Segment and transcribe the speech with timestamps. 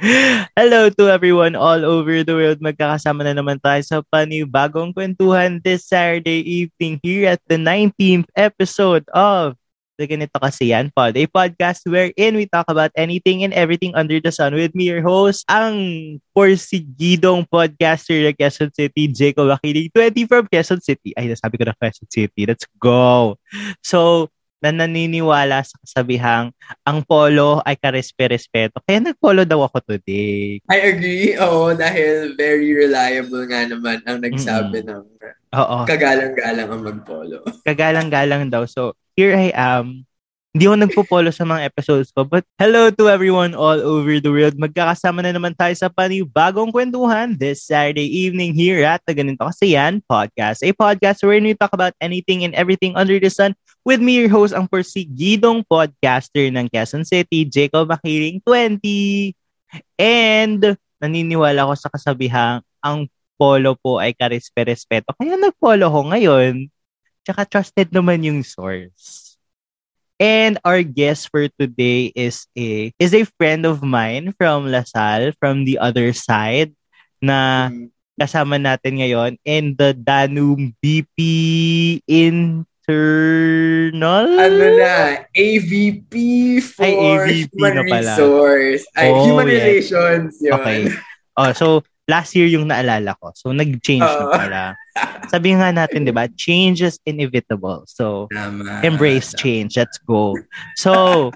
[0.56, 2.64] Hello to everyone all over the world.
[2.64, 9.04] Magkakasama na naman tayo sa panibagong kwentuhan this Saturday evening here at the 19th episode
[9.12, 9.60] of
[10.00, 14.16] the Ganito Kasi Yan Pod, a podcast wherein we talk about anything and everything under
[14.16, 20.24] the sun with me, your host, ang porsigidong podcaster ng Quezon City, Jacob Aquili, 20
[20.24, 21.12] from Quezon City.
[21.12, 22.48] Ay, nasabi ko na Quezon City.
[22.48, 23.36] Let's go!
[23.84, 26.52] So, na naniniwala sa kasabihang
[26.84, 28.78] ang polo ay karespe-respeto.
[28.84, 30.60] Kaya nag-polo daw ako today.
[30.68, 31.34] I agree.
[31.40, 34.92] Oo, dahil very reliable nga naman ang nagsabi mm-hmm.
[34.92, 35.04] ng
[35.56, 35.78] Oo.
[35.88, 37.42] kagalang-galang ang mag-polo.
[37.68, 38.68] Kagalang-galang daw.
[38.68, 40.04] So, here I am
[40.50, 42.26] hindi ako nagpo-follow sa mga episodes ko.
[42.26, 44.58] But hello to everyone all over the world.
[44.58, 49.78] Magkakasama na naman tayo sa panibagong kwentuhan this Saturday evening here at the Ganito Kasi
[49.78, 50.66] Yan Podcast.
[50.66, 54.32] A podcast where we talk about anything and everything under the sun with me, your
[54.32, 59.32] host, ang porsigidong podcaster ng Quezon City, Jacob Makiling 20.
[59.96, 62.98] And naniniwala ko sa kasabihang ang
[63.40, 65.16] polo po ay karespe-respeto.
[65.16, 66.68] Kaya nag-follow ko ngayon.
[67.24, 69.36] Tsaka trusted naman yung source.
[70.20, 75.64] And our guest for today is a is a friend of mine from Lasal, from
[75.64, 76.76] the other side,
[77.24, 77.88] na mm.
[78.20, 81.16] kasama natin ngayon in the Danube BP
[82.90, 84.26] Internal.
[84.38, 85.24] Ano na?
[85.32, 86.12] AVP
[86.62, 88.12] for Ay, AVP Human na pala.
[88.14, 88.82] Resource.
[88.98, 89.54] Ay, oh, Human yeah.
[89.54, 90.52] Relations yun.
[90.58, 90.80] Okay.
[91.38, 91.66] Oh, so
[92.10, 93.30] last year yung naalala ko.
[93.38, 94.62] So, nag-change uh, na pala.
[95.30, 97.86] Sabi nga natin, di ba, change is inevitable.
[97.86, 99.40] So, tama, embrace tama.
[99.46, 99.70] change.
[99.78, 100.34] Let's go.
[100.74, 101.30] So,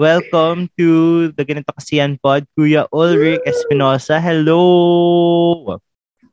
[0.00, 4.16] welcome to the Ganito Kasiyan Pod, Kuya Ulrich Espinosa.
[4.16, 5.76] Hello!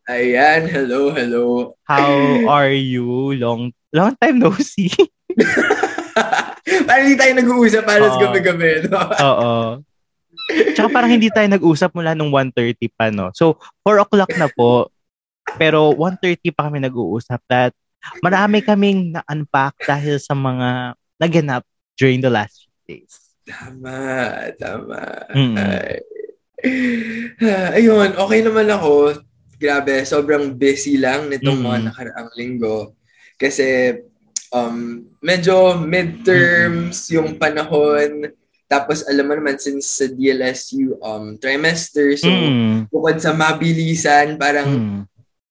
[0.09, 1.77] Ayan, hello, hello.
[1.85, 2.09] How
[2.57, 3.37] are you?
[3.37, 4.89] Long long time no see.
[6.89, 8.89] parang hindi tayo nag-uusap para sa gabi-gabi.
[8.89, 8.97] No?
[8.97, 9.53] Oo.
[10.73, 13.29] Tsaka parang hindi tayo nag-usap mula nung 1.30 pa, no?
[13.37, 14.89] So, 4 o'clock na po.
[15.55, 17.71] Pero 1.30 pa kami nag-uusap that
[18.25, 23.37] marami kaming na-unpack dahil sa mga naganap during the last few days.
[23.45, 25.01] Tama, tama.
[25.29, 26.01] Ay.
[27.77, 29.21] Ayun, okay naman ako.
[29.61, 31.69] Grabe, sobrang busy lang nitong mm-hmm.
[31.69, 32.97] mga nakaraang linggo.
[33.37, 33.93] Kasi
[34.49, 37.13] um, medyo midterms mm-hmm.
[37.13, 38.33] yung panahon
[38.71, 42.87] tapos alam mo naman since sa DLSU um trimester so mm.
[42.87, 44.99] bukod sa mabilisan parang mm.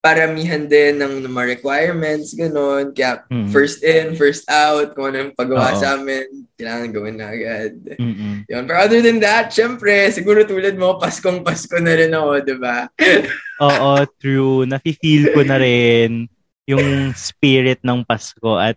[0.01, 3.53] Paramihan din ng, ng mga requirements ganun kaya mm.
[3.53, 5.81] first in first out kung ano yung paggawa Oo.
[5.81, 7.73] sa amin kailangan gawin na agad.
[7.97, 8.45] Mm-mm.
[8.45, 8.63] Yun.
[8.69, 12.85] Pero other than that, syempre siguro tulad mo Paskong Pasko na rin ako, 'di ba?
[13.65, 14.69] Oo, true.
[14.69, 16.29] Nafi-feel ko na rin
[16.69, 18.77] yung spirit ng Pasko at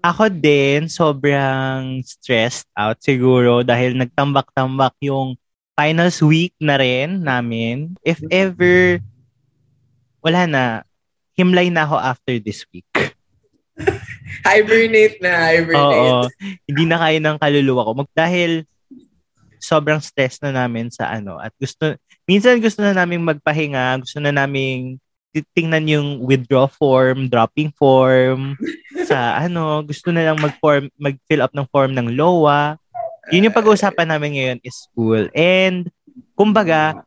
[0.00, 5.34] ako din, sobrang stressed out siguro dahil nagtambak-tambak yung
[5.74, 7.98] finals week na rin namin.
[8.06, 9.02] If ever,
[10.26, 10.62] wala na,
[11.38, 12.90] himlay na ako after this week.
[14.48, 15.78] hibernate na, hibernate.
[15.78, 16.26] Oo,
[16.66, 17.90] hindi na kaya ng kaluluwa ko.
[18.02, 18.66] Mag, dahil
[19.62, 21.96] sobrang stress na namin sa ano at gusto
[22.28, 25.00] minsan gusto na naming magpahinga, gusto na naming
[25.52, 28.56] tingnan yung withdraw form, dropping form,
[29.10, 32.80] sa ano, gusto na lang mag-form, mag-fill up ng form ng LOA.
[33.34, 35.28] Yun yung pag-uusapan namin ngayon is school.
[35.36, 35.90] And,
[36.38, 37.04] kumbaga,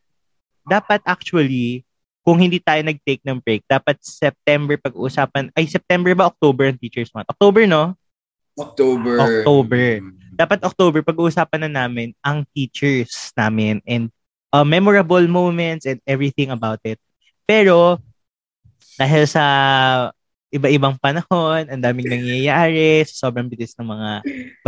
[0.68, 1.89] dapat actually,
[2.30, 7.10] kung hindi tayo nag-take ng break, dapat September pag-uusapan, ay September ba October ang Teachers
[7.10, 7.26] Month?
[7.34, 7.98] October, no?
[8.54, 9.18] October.
[9.18, 9.86] October.
[10.38, 14.14] Dapat October pag-uusapan na namin ang teachers namin and
[14.54, 17.02] uh, memorable moments and everything about it.
[17.50, 17.98] Pero
[18.94, 19.44] dahil sa
[20.54, 24.10] iba-ibang panahon, ang daming nangyayari, sobrang bilis ng mga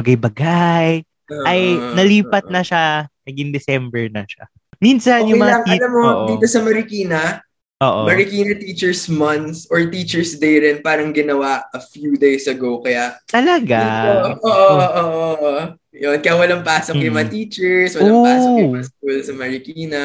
[0.01, 1.05] bagay-bagay,
[1.45, 1.61] ay
[1.93, 4.49] nalipat na siya, naging December na siya.
[4.81, 5.53] Minsan okay yung mga...
[5.61, 6.28] Lang, tit- alam mo, oo.
[6.33, 7.38] dito sa Marikina,
[7.81, 8.06] Oo.
[8.06, 12.78] Marikina Teachers Month or Teachers Day rin parang ginawa a few days ago.
[12.86, 13.18] Kaya...
[13.25, 13.82] Talaga?
[13.82, 15.32] Oo, oo, oo.
[15.41, 15.53] oo.
[15.91, 17.03] Yun, kaya walang pasok mm.
[17.03, 18.26] yung mga teachers, walang Ooh.
[18.26, 20.03] pasok yung mga school sa Marikina.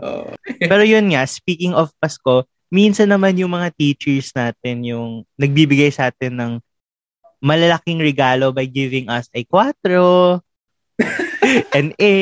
[0.00, 0.32] Oh.
[0.70, 6.08] Pero yun nga, speaking of Pasko, minsan naman yung mga teachers natin yung nagbibigay sa
[6.08, 6.52] atin ng
[7.44, 9.76] malalaking regalo by giving us a 4,
[11.78, 12.16] an A.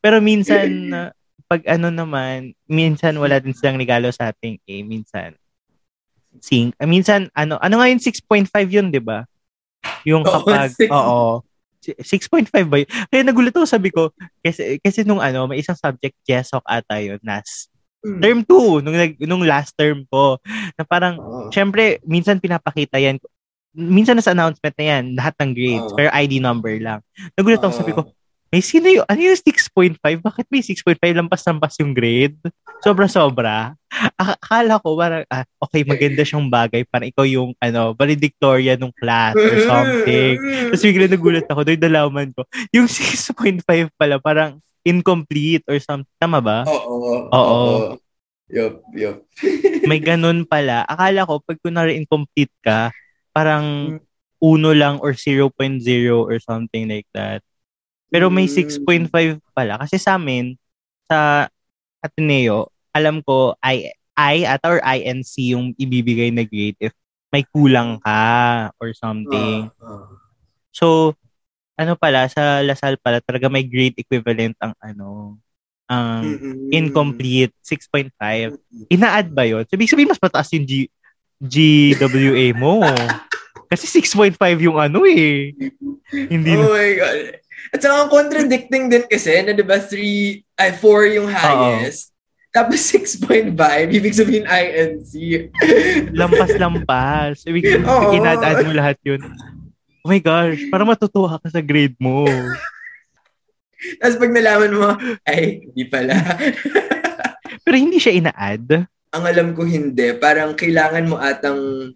[0.00, 0.70] Pero minsan,
[1.46, 4.74] pag ano naman, minsan wala din silang regalo sa ating A.
[4.82, 5.38] Minsan,
[6.42, 9.24] sing, uh, minsan, ano, ano nga yung 6.5 yun, di ba?
[10.02, 11.42] Yung kapag, oo,
[11.86, 12.90] 6.5 ba yun?
[12.90, 14.10] Kaya nagulat ako, sabi ko,
[14.42, 17.70] kasi, kasi nung ano, may isang subject, GESOC ata yun, NAS.
[18.02, 18.18] Hmm.
[18.18, 20.42] Term 2, nung, nung last term ko,
[20.74, 23.22] na parang, uh, syempre, minsan pinapakita yan,
[23.76, 26.98] minsan nasa announcement na yan, lahat ng grades, uh, pero ID number lang.
[27.38, 28.02] Nagulat ako, sabi ko,
[28.50, 29.98] may sino yung, ano yung 6.5?
[30.00, 32.38] Bakit may 6.5 lampas-lampas yung grade?
[32.80, 33.74] Sobra-sobra.
[34.14, 36.86] Akala ko, parang, ah, okay, maganda siyang bagay.
[36.86, 40.38] Parang ikaw yung, ano, valedictorian ng class or something.
[40.70, 42.46] Tapos bigla nagulat ako, doon nalaman ko.
[42.70, 43.66] Yung 6.5
[43.98, 46.14] pala, parang incomplete or something.
[46.22, 46.62] Tama ba?
[46.70, 47.26] Oo.
[47.34, 47.62] Oo.
[48.46, 49.26] Yup, yup.
[49.90, 50.86] may ganun pala.
[50.86, 52.94] Akala ko, pag kunwari incomplete ka,
[53.34, 53.98] parang
[54.38, 55.50] uno lang or 0.0
[56.14, 57.42] or something like that.
[58.16, 59.52] Pero may 6.5 Hmm.
[59.52, 59.76] pala.
[59.76, 60.56] Kasi sa amin,
[61.04, 61.52] sa
[62.00, 66.96] Ateneo, alam ko, I, I at or INC yung ibibigay na grade if
[67.28, 69.68] may kulang ka or something.
[69.68, 70.08] Ah, ah.
[70.72, 71.12] So,
[71.76, 75.36] ano pala, sa Lasal pala, talaga may grade equivalent ang ano,
[75.84, 76.72] ang Mm-mm.
[76.72, 78.56] incomplete, 6.5.
[78.88, 79.68] Ina-add ba yun?
[79.68, 80.88] So, ibig sabihin, mas mataas yung G,
[81.36, 82.80] GWA mo.
[83.70, 85.52] Kasi 6.5 yung ano eh.
[86.32, 87.44] Hindi Oh my God.
[87.72, 89.92] At saka ang contradicting din kasi na diba 3,
[90.58, 92.14] ay 4 yung highest.
[92.56, 93.52] Tapos 6.5,
[93.92, 95.12] ibig sabihin INC.
[96.16, 97.44] Lampas-lampas.
[97.44, 99.20] Ibig sabihin, ina-add mo lahat yun.
[100.00, 102.24] Oh my gosh, para matutuwa ka sa grade mo.
[104.00, 104.88] Tapos pag nalaman mo,
[105.28, 106.16] ay, hindi pala.
[107.66, 108.88] Pero hindi siya ina-add.
[109.12, 110.16] ang alam ko hindi.
[110.16, 111.92] Parang kailangan mo atang,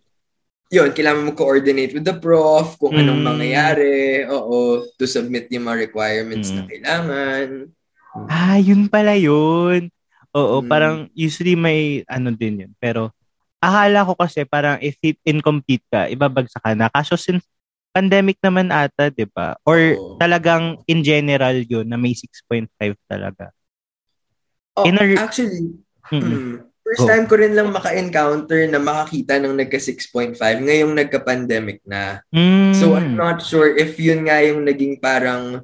[0.71, 3.27] yun, kailangan mo coordinate with the prof, kung anong Mm.
[3.27, 6.71] mangyayari, oo, to submit yung mga requirements na Mm.
[6.71, 7.47] kailangan.
[8.31, 9.91] Ah, yun pala yun.
[10.31, 10.69] Oo, Mm.
[10.71, 12.73] parang usually may ano din yun.
[12.79, 13.11] Pero
[13.59, 16.87] akala ko kasi parang if it incomplete ka, ibabagsak ka na.
[16.87, 17.43] Kaso since
[17.91, 19.59] pandemic naman ata, di ba?
[19.67, 20.15] Or Oo.
[20.23, 22.71] talagang in general yun na may 6.5
[23.11, 23.51] talaga.
[24.79, 25.75] Oh, In a- actually,
[26.15, 26.31] Mm-mm.
[26.31, 27.09] mm, first Go.
[27.09, 30.35] time ko rin lang maka-encounter na makakita ng nagka 6.5
[30.67, 32.19] ngayong nagka-pandemic na.
[32.35, 32.75] Mm.
[32.75, 35.63] So, I'm not sure if yun nga yung naging parang,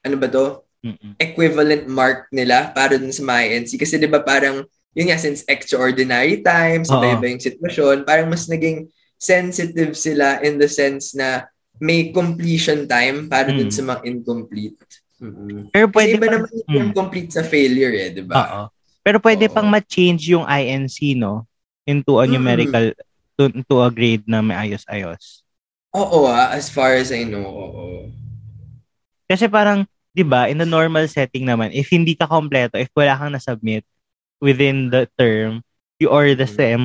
[0.00, 0.64] ano ba to?
[0.82, 1.14] Mm-mm.
[1.22, 3.78] equivalent mark nila para dun sa mga INC.
[3.78, 4.66] Kasi di ba parang,
[4.96, 6.98] yun nga, since extraordinary times, Oo.
[6.98, 11.46] iba-iba yung sitwasyon, parang mas naging sensitive sila in the sense na
[11.78, 13.76] may completion time para dun Mm.
[13.78, 14.82] sa mga incomplete.
[15.22, 15.70] Mm-mm.
[15.70, 16.94] Pero Kasi pwede iba pang, naman yung Mm.
[16.98, 18.34] complete sa failure eh, di ba?
[18.34, 18.62] Oo.
[19.02, 19.52] Pero pwede Oo.
[19.52, 21.44] pang ma-change yung INC, no?
[21.82, 22.38] Into a Mm.
[22.38, 22.84] numerical,
[23.34, 25.42] to, into a grade na may ayos-ayos.
[25.92, 28.08] Oo ah, as far as I know, oo.
[29.26, 29.84] Kasi parang,
[30.14, 33.82] di ba, in the normal setting naman, if hindi ka kompleto, if wala kang na-submit
[34.38, 35.60] within the term,
[35.98, 36.54] you or the Mm.
[36.54, 36.82] SEM,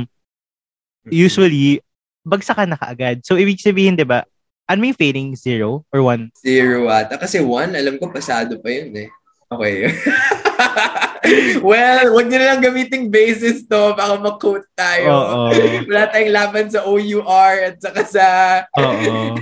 [1.06, 1.12] Mm-mm.
[1.14, 1.80] usually,
[2.26, 3.22] bagsak ka na kaagad.
[3.24, 4.26] So, ibig sabihin, di ba,
[4.68, 5.32] ano may failing?
[5.38, 6.28] Zero or one?
[6.36, 7.16] Zero ata.
[7.16, 9.10] Kasi one, alam ko, pasado pa yun eh.
[9.48, 9.88] Okay.
[11.70, 13.94] well, wag niyo na lang gamiting basis to.
[13.94, 15.08] Baka mag-quote tayo.
[15.08, 15.42] Oo.
[15.88, 18.26] Wala tayong laban sa OUR at saka sa...
[18.78, 19.38] Oo.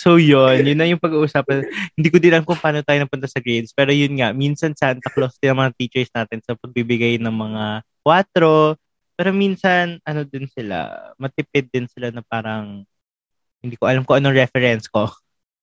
[0.00, 0.64] So, yun.
[0.64, 1.68] Yun na yung pag-uusapan.
[1.92, 3.76] Hindi ko din alam kung paano tayo napunta sa grades.
[3.76, 7.84] Pero yun nga, minsan Santa Claus din ang mga teachers natin sa pagbibigay ng mga
[8.00, 8.80] 4.
[9.20, 12.88] Pero minsan, ano din sila, matipid din sila na parang,
[13.60, 15.12] hindi ko alam kung anong reference ko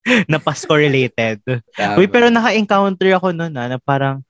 [0.31, 1.43] na Pasko related.
[1.75, 1.99] Tama.
[1.99, 4.23] Uy, pero naka-encounter ako noon na, na parang,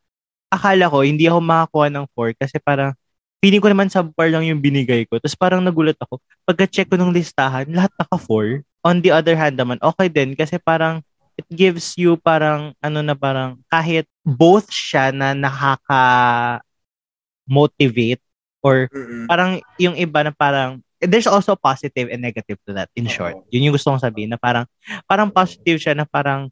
[0.49, 2.95] akala ko, hindi ako makakuha ng 4 kasi parang,
[3.37, 5.21] feeling ko naman subpar lang yung binigay ko.
[5.21, 6.17] Tapos parang nagulat ako.
[6.43, 8.65] Pagka-check ko ng listahan, lahat naka-4.
[8.81, 11.05] On the other hand naman, okay din kasi parang
[11.37, 18.25] it gives you parang ano na parang kahit both siya na nakaka-motivate
[18.65, 19.29] or Mm-mm.
[19.29, 23.37] parang yung iba na parang there's also positive and negative to that in short.
[23.53, 24.65] Yun yung gusto kong sabihin na parang
[25.05, 26.49] parang positive siya na parang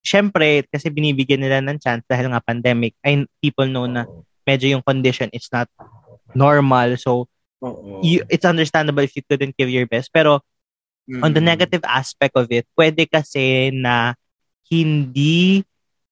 [0.00, 4.04] syempre kasi binibigyan nila ng chance dahil nga pandemic ay people know na
[4.48, 5.68] medyo yung condition is not
[6.32, 6.96] normal.
[6.96, 7.28] So
[8.00, 10.08] you, it's understandable if you couldn't give your best.
[10.12, 10.40] Pero
[11.20, 11.52] on the Mm-mm.
[11.52, 14.14] negative aspect of it pwede kasi na
[14.70, 15.64] hindi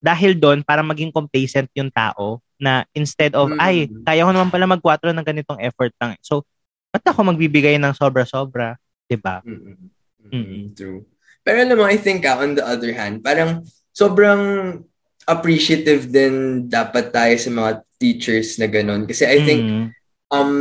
[0.02, 3.60] dahil doon para maging complacent yung tao na instead of Mm.
[3.62, 6.18] ay kaya ko naman pala mag-4 ng ganitong effort lang.
[6.20, 6.42] So
[6.98, 8.74] ba't ako magbibigay ng sobra-sobra
[9.06, 9.78] 'di ba Mm-mm.
[9.78, 10.34] Mm-mm.
[10.34, 10.62] Mm-mm.
[10.74, 11.06] True.
[11.40, 13.64] Pero alam mo, I think ah, on the other hand, parang
[13.94, 14.76] sobrang
[15.24, 19.08] appreciative din dapat tayo sa mga teachers na ganun.
[19.08, 19.86] Kasi I think Mm.
[20.28, 20.52] um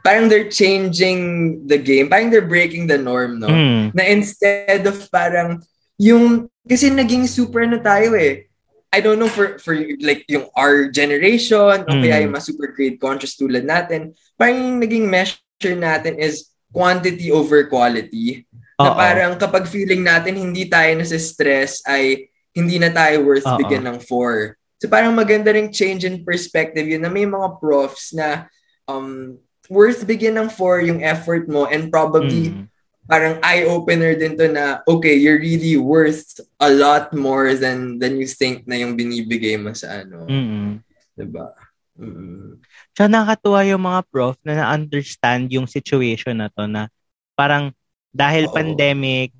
[0.00, 1.20] parang they're changing
[1.68, 2.08] the game.
[2.08, 3.52] Parang they're breaking the norm, no?
[3.52, 3.92] Mm.
[3.92, 5.60] Na instead of parang
[6.00, 8.48] yung kasi naging super na tayo eh.
[8.90, 12.00] I don't know for for like yung our generation o Mm.
[12.00, 14.16] kaya yung mga super grade conscious tulad natin.
[14.40, 15.36] Parang naging measure
[15.68, 18.48] natin is quantity over quality.
[18.80, 18.96] Na Oo.
[18.96, 23.60] parang kapag feeling natin hindi tayo nasa stress ay hindi na tayo worth Oo.
[23.60, 24.56] bigyan ng 4.
[24.80, 28.48] So parang maganda ring change in perspective yun na may mga profs na
[28.88, 29.36] um,
[29.68, 32.64] worth bigyan ng 4 yung effort mo and probably Mm.
[33.10, 38.26] parang eye-opener din to na, okay, you're really worth a lot more than than you
[38.26, 40.30] think na yung binibigay mo sa ano.
[40.30, 40.78] Mm-mm.
[41.18, 41.50] Diba?
[41.98, 42.60] Mm-mm.
[42.94, 46.90] Tsaka nakakatuwa yung mga prof na na-understand yung situation na to na
[47.34, 47.72] parang
[48.10, 48.54] dahil Oo.
[48.54, 49.30] pandemic,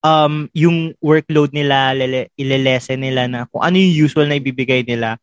[0.00, 5.20] um, yung workload nila, lele, ilelesen nila na kung ano yung usual na ibibigay nila,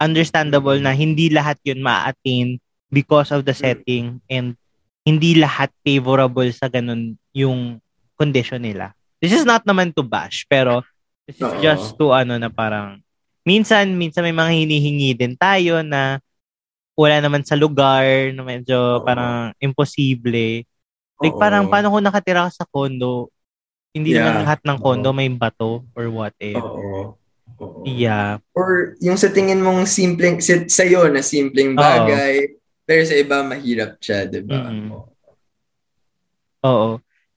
[0.00, 2.56] understandable na hindi lahat yun ma-attain
[2.88, 4.56] because of the setting and
[5.04, 7.80] hindi lahat favorable sa ganun yung
[8.16, 8.92] condition nila.
[9.20, 10.84] This is not naman to bash, pero
[11.24, 11.60] this is Oo.
[11.60, 13.00] just to ano na parang
[13.46, 16.18] minsan, minsan may mga hinihingi din tayo na
[16.94, 18.04] wala naman sa lugar,
[18.36, 19.04] na medyo Oo.
[19.06, 20.68] parang imposible.
[21.20, 21.40] Like Oo.
[21.40, 23.32] parang paano kung nakatira ka sa condo,
[23.96, 24.22] hindi Yeah.
[24.28, 25.16] naman lahat ng condo Oo.
[25.16, 26.60] may bato or what eh.
[26.60, 27.16] Oo.
[27.60, 27.84] Oo.
[27.84, 28.40] Yeah.
[28.56, 31.80] Or yung sa tingin mong simpleng, sa, sa'yo na simpleng Oo.
[31.80, 34.68] bagay, pero sa iba mahirap siya, di ba?
[34.68, 34.88] Mm-mm.
[34.92, 35.08] Oo.
[36.64, 36.90] Oo.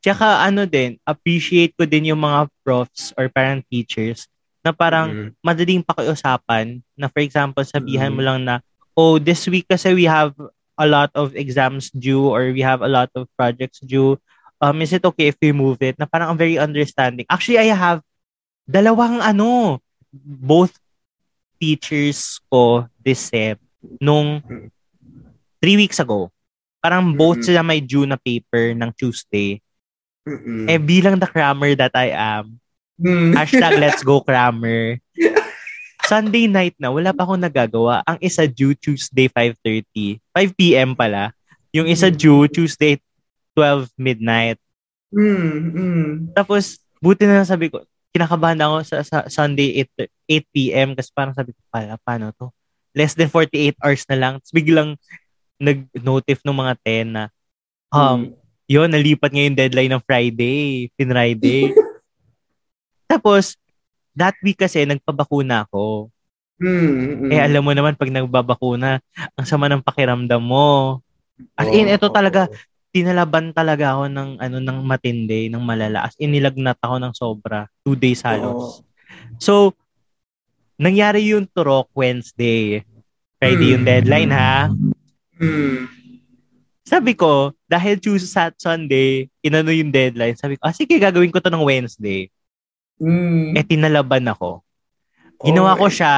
[0.03, 4.27] Tsaka ano din, appreciate ko din yung mga profs or parang teachers
[4.63, 5.29] na parang Mm.
[5.43, 8.15] madaling pakiusapan na for example, sabihan Mm.
[8.15, 8.55] mo lang na,
[8.96, 10.32] oh, this week kasi we have
[10.79, 14.15] a lot of exams due or we have a lot of projects due.
[14.58, 16.00] Um, is it okay if we move it?
[16.00, 17.27] Na parang very understanding.
[17.27, 18.00] Actually, I have
[18.63, 19.84] dalawang ano,
[20.15, 20.72] both
[21.60, 23.60] teachers ko this SEP
[24.00, 24.39] nung
[25.60, 26.32] three weeks ago.
[26.79, 27.46] Parang both Mm.
[27.48, 29.60] sila may due na paper ng Tuesday.
[30.24, 30.72] Mm-mm.
[30.72, 32.60] Eh, bilang the crammer that I am,
[33.00, 33.33] Mm.
[33.33, 35.01] hashtag let's go crammer.
[36.03, 38.03] Sunday night na, wala pa akong nagagawa.
[38.03, 40.19] Ang isa due Tuesday 5.30.
[40.35, 40.91] 5 p.m.
[40.93, 41.31] pala.
[41.71, 42.17] Yung isa Mm.
[42.19, 43.00] due Tuesday
[43.55, 44.59] 12 midnight.
[45.15, 46.09] Mm, mm.
[46.35, 47.81] Tapos, buti na lang sabi ko,
[48.12, 49.81] kinakabahan ako sa, sa Sunday
[50.29, 50.89] 8, 8 p.m.
[50.93, 52.51] kasi parang sabi ko, pala, paano to?
[52.93, 54.33] Less than 48 hours na lang.
[54.38, 54.93] Tapos biglang
[55.57, 57.23] nag-notif ng mga 10 na,
[57.89, 58.29] um,
[58.67, 61.71] yun, nalipat nga yung deadline ng Friday, Friday.
[63.07, 63.55] Tapos,
[64.13, 66.10] that week kasi, nagpabakuna ako.
[66.62, 67.31] Mm, mm.
[67.33, 69.01] Eh, alam mo naman, pag nagbabakuna,
[69.36, 71.01] ang sama ng pakiramdam mo.
[71.57, 72.13] As in, ito oo.
[72.13, 72.48] talaga,
[72.93, 76.07] tinalaban talaga ako ng, ano, ng matindi, ng malala.
[76.07, 77.65] As in, nilagnat ako ng sobra.
[77.81, 78.86] Two days halos.
[79.41, 79.74] So,
[80.77, 82.86] nangyari yung turok Wednesday.
[83.41, 83.89] Friday yung Mm.
[83.91, 84.72] deadline, ha?
[85.41, 85.89] Mm.
[86.86, 91.41] Sabi ko, dahil Tuesday, Sat Sunday, inano yung deadline, sabi ko, ah, sige, gagawin ko
[91.41, 92.29] to ng Wednesday.
[93.01, 93.57] Mm.
[93.57, 94.62] Eh, tinalaban ako.
[95.43, 96.13] Ginawa Oh ko siya,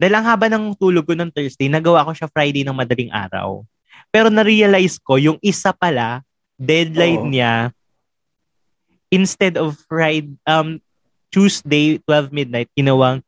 [0.00, 3.60] dahil ang haba ng tulog ko ng Thursday, nagawa ko siya Friday ng madaling araw.
[4.08, 6.24] Pero na-realize ko, yung isa pala,
[6.56, 7.30] deadline Oo.
[7.30, 7.70] niya,
[9.12, 10.80] instead of Friday, um,
[11.30, 13.22] Tuesday, 12 midnight, ginawang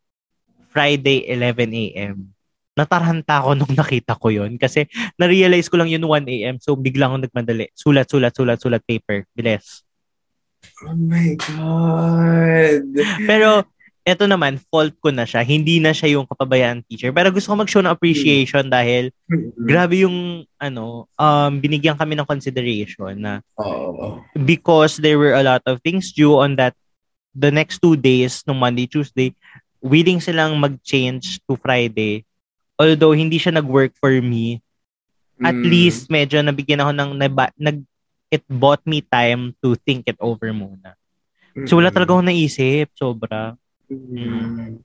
[0.72, 2.32] Friday, 11 a.m.
[2.72, 4.88] Natarhanta ako nung nakita ko yon kasi
[5.20, 6.56] na-realize ko lang yun 1 a.m.
[6.58, 7.68] So, bigla akong nagmadali.
[7.76, 9.28] Sulat, sulat, sulat, sulat, paper.
[9.36, 9.84] Bilis.
[10.82, 12.82] Oh my God.
[13.22, 13.62] Pero,
[14.02, 15.46] eto naman, fault ko na siya.
[15.46, 17.14] Hindi na siya yung kapabayaan teacher.
[17.14, 19.54] Pero gusto ko mag-show ng appreciation dahil Mm.
[19.62, 23.32] grabe yung, ano, um, binigyan kami ng consideration na
[24.34, 26.74] because there were a lot of things due on that
[27.32, 29.32] the next two days, no Monday, Tuesday,
[29.80, 32.26] willing silang mag-change to Friday.
[32.76, 34.58] Although hindi siya nag-work for me,
[35.42, 35.64] at Mm.
[35.66, 37.82] least medyo nabigyan ako ng naba, nag
[38.32, 40.96] it bought me time to think it over muna.
[41.68, 43.60] So wala talaga akong naisip, sobra.
[43.92, 44.80] Mm.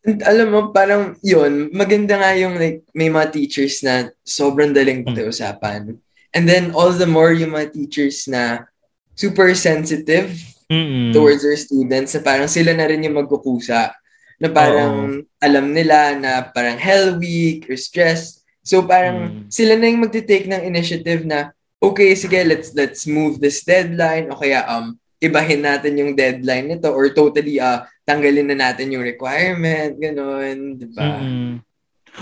[0.00, 5.00] And alam mo, parang yun, maganda nga yung like, may mga teachers na sobrang daling
[5.00, 5.96] pakiusapan.
[6.36, 8.68] And then all the more yung mga teachers na
[9.16, 10.32] super sensitive
[10.68, 11.12] Mm-mm.
[11.16, 13.92] towards their students na parang sila na rin yung magkukusa.
[14.40, 18.44] Na parang alam nila na parang hell week or stress.
[18.60, 19.52] So parang Mm.
[19.52, 24.36] sila na yung magte-take ng initiative na okay, sige, let's let's move this deadline o
[24.36, 29.96] kaya um ibahin natin yung deadline nito or totally uh tanggalin na natin yung requirement,
[29.96, 31.20] ganun, di ba?
[31.22, 31.62] Mm-mm.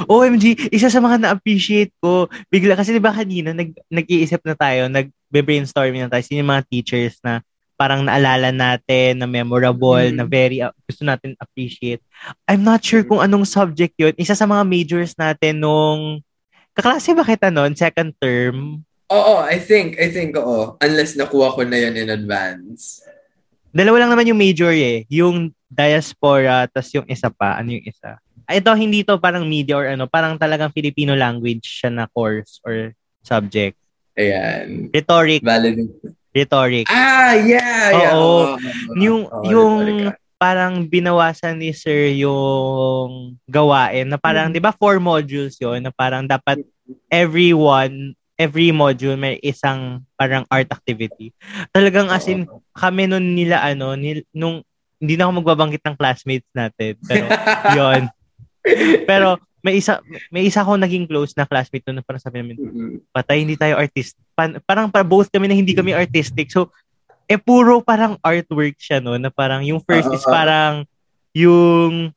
[0.05, 4.85] OMG, isa sa mga na-appreciate ko, bigla, kasi di ba kanina, nag, nag-iisip na tayo,
[4.93, 7.41] nag-brainstorming na tayo, sino mga teachers na
[7.81, 10.17] parang naalala natin, na memorable, Mm.
[10.21, 12.05] na very, uh, gusto natin appreciate.
[12.45, 14.12] I'm not sure kung anong subject yun.
[14.21, 16.21] Isa sa mga majors natin nung,
[16.77, 18.85] kaklase ba kita nun, second term?
[19.09, 20.77] Oo, I think, I think, oo.
[20.79, 23.00] Unless nakuha ko na yan in advance.
[23.73, 25.09] Dalawa lang naman yung major eh.
[25.09, 27.57] Yung diaspora, tas yung isa pa.
[27.57, 28.21] Ano yung isa?
[28.45, 30.05] Ah, Ito, hindi to parang media or ano.
[30.05, 32.93] Parang talagang Filipino language siya na course or
[33.25, 33.77] subject.
[34.12, 34.93] Ayan.
[34.93, 35.41] Rhetoric.
[35.41, 35.88] Valid.
[36.33, 36.87] Rhetoric.
[36.88, 38.12] Ah, yeah, yeah.
[38.12, 38.21] Oo.
[38.21, 38.57] oo.
[38.97, 40.17] Yung, Oo, yung rhetoric, ah.
[40.37, 44.55] parang binawasan ni sir yung gawain na parang, Mm.
[44.55, 46.61] di ba, four modules yon na parang dapat
[47.09, 51.35] everyone every module may isang parang art activity.
[51.75, 54.62] Talagang as in, kami nun nila ano, nil, nung
[55.02, 56.95] hindi na ako magbabanggit ng classmates natin.
[57.02, 57.26] Pero,
[57.78, 58.02] yon
[59.04, 59.28] Pero,
[59.59, 59.99] may isa
[60.30, 62.57] may isa ako naging close na classmate noon parang sabi namin,
[63.11, 64.14] patay, hindi tayo artist.
[64.38, 66.47] Pa, parang para both kami na hindi kami artistic.
[66.54, 66.71] So,
[67.26, 70.87] eh puro parang artwork siya no na parang yung first is parang
[71.37, 72.14] yung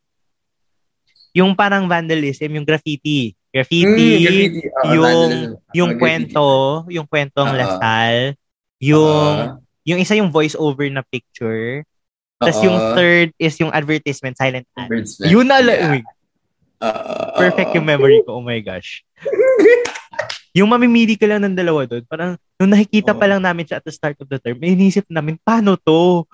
[1.35, 3.35] yung parang vandalism, yung graffiti.
[3.51, 4.59] Graffiti, mm, graffiti.
[4.63, 5.51] Uh, yung vandalism.
[5.75, 6.47] yung uh, kwento,
[6.87, 8.15] yung kwentong uh, Lasal,
[8.79, 11.83] yung uh, yung isa yung voice over na picture.
[12.39, 14.89] Tapos uh, yung third is yung advertisement, silent ad.
[15.27, 15.99] Yun na yeah.
[16.81, 18.41] Uh, Perfect yung memory ko.
[18.41, 19.05] Oh my gosh.
[20.57, 23.85] yung mamimili ka lang ng dalawa doon, parang nung nakikita pa lang namin siya at
[23.85, 26.25] the start of the term, inisip namin, paano to?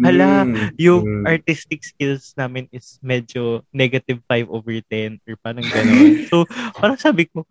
[0.00, 1.24] Hala, mm, yung mm.
[1.28, 6.24] artistic skills namin is medyo negative 5 over 10 or parang gano'n.
[6.30, 7.44] so, parang sabi ko,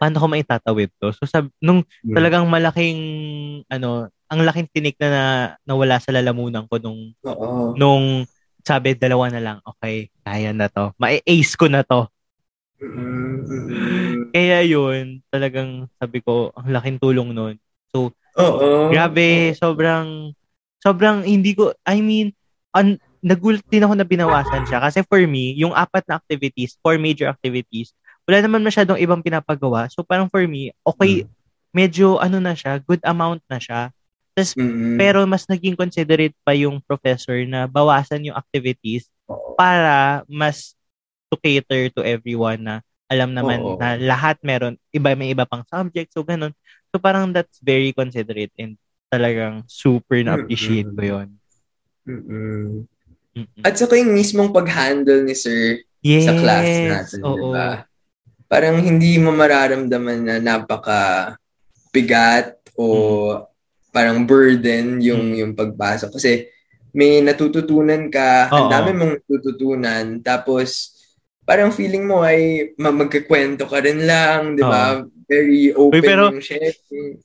[0.00, 1.12] paano ko maitatawid to?
[1.12, 2.16] So, sabi, nung mm.
[2.16, 3.00] talagang malaking,
[3.68, 5.24] ano, ang laking tinik na, na
[5.66, 7.74] nawala sa lalamunan ko nung, Oo.
[7.76, 8.24] nung
[8.64, 9.58] sabi, dalawa na lang.
[9.64, 10.94] Okay, kaya na to.
[10.96, 12.06] Ma-ace ko na to.
[12.80, 14.32] Mm-hmm.
[14.32, 17.56] Kaya yun, talagang sabi ko, ang laking tulong nun.
[17.92, 18.88] So, Oo.
[18.88, 20.32] grabe, sobrang,
[20.80, 22.32] sobrang hindi ko, I mean,
[22.74, 24.80] un, nagulat din ako na binawasan siya.
[24.80, 27.92] Kasi for me, yung apat na activities, four major activities,
[28.24, 29.88] wala naman masyadong ibang pinapagawa.
[29.92, 31.30] So parang for me, okay, mm.
[31.76, 33.92] medyo ano na siya, good amount na siya.
[34.32, 34.96] Tas, mm-hmm.
[34.96, 39.10] Pero mas naging considerate pa yung professor na bawasan yung activities
[39.58, 40.72] para mas
[41.30, 42.74] to cater to everyone na
[43.10, 43.74] alam naman Oo.
[43.74, 46.54] na lahat meron, iba may iba pang subject, so ganun.
[46.94, 48.78] So parang that's very considerate and
[49.10, 51.28] talagang super na-appreciate ko yun.
[52.06, 52.86] Mm-mm.
[53.34, 53.62] Mm-mm.
[53.66, 56.30] At saka yung mismong pag-handle ni sir yes.
[56.30, 57.34] sa class natin, Oo.
[57.36, 57.84] diba?
[58.50, 61.34] Parang hindi mo mararamdaman na napaka
[61.90, 63.38] bigat o mm.
[63.90, 65.38] parang burden yung mm.
[65.42, 66.46] yung pagbasa kasi
[66.90, 70.98] may natututunan ka, ang dami mong natututunan, tapos
[71.46, 75.02] parang feeling mo ay magkikwento ka rin lang, di ba?
[75.30, 77.22] Very open Uy, pero, yung sharing.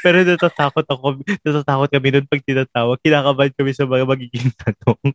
[0.00, 2.96] Pero natatakot ako, natatakot kami doon pag tinatawag.
[3.04, 5.00] Kinakabahan kami sa mga magiging tanong.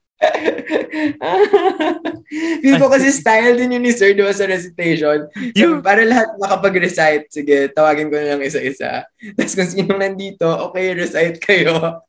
[2.61, 5.25] Feel ko kasi style din yun ni Sir, di ba, sa recitation.
[5.57, 5.81] So, you...
[5.81, 9.05] para lahat makapag-recite, sige, tawagin ko na lang isa-isa.
[9.37, 12.01] Tapos kung sino nandito, okay, recite kayo.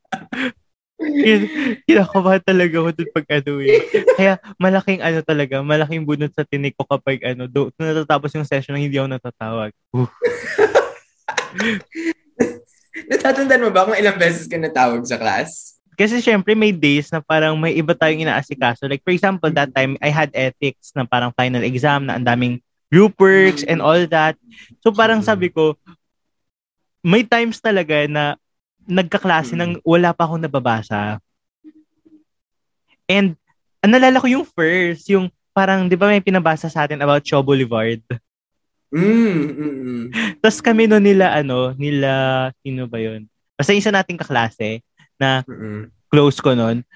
[1.85, 3.81] Kinakabahan talaga ako dun pag ano eh.
[4.17, 8.77] Kaya malaking ano talaga, malaking bunot sa tinik ko kapag ano, do, natatapos yung session
[8.77, 9.73] nang hindi ako natatawag.
[13.11, 15.79] Natatandaan mo ba kung ilang beses ka natawag sa class?
[15.95, 18.91] Kasi syempre may days na parang may iba tayong inaasikaso.
[18.91, 22.59] Like for example, that time I had ethics na parang final exam na ang daming
[22.91, 24.35] group works and all that.
[24.83, 25.79] So parang sabi ko,
[27.03, 28.35] may times talaga na
[28.87, 29.83] nagkaklase ng mm.
[29.87, 31.19] wala pa akong nababasa.
[33.07, 33.37] And
[33.85, 38.01] nalala ko yung first, yung parang, di ba may pinabasa sa atin about Cho Boulevard?
[38.95, 40.03] Mm, mm.
[40.39, 42.11] Tapos kami no nila, ano, nila,
[42.63, 43.27] sino ba yun?
[43.59, 44.87] Basta isa nating kaklase
[45.19, 45.91] na mm-mm.
[46.07, 46.87] close ko nun.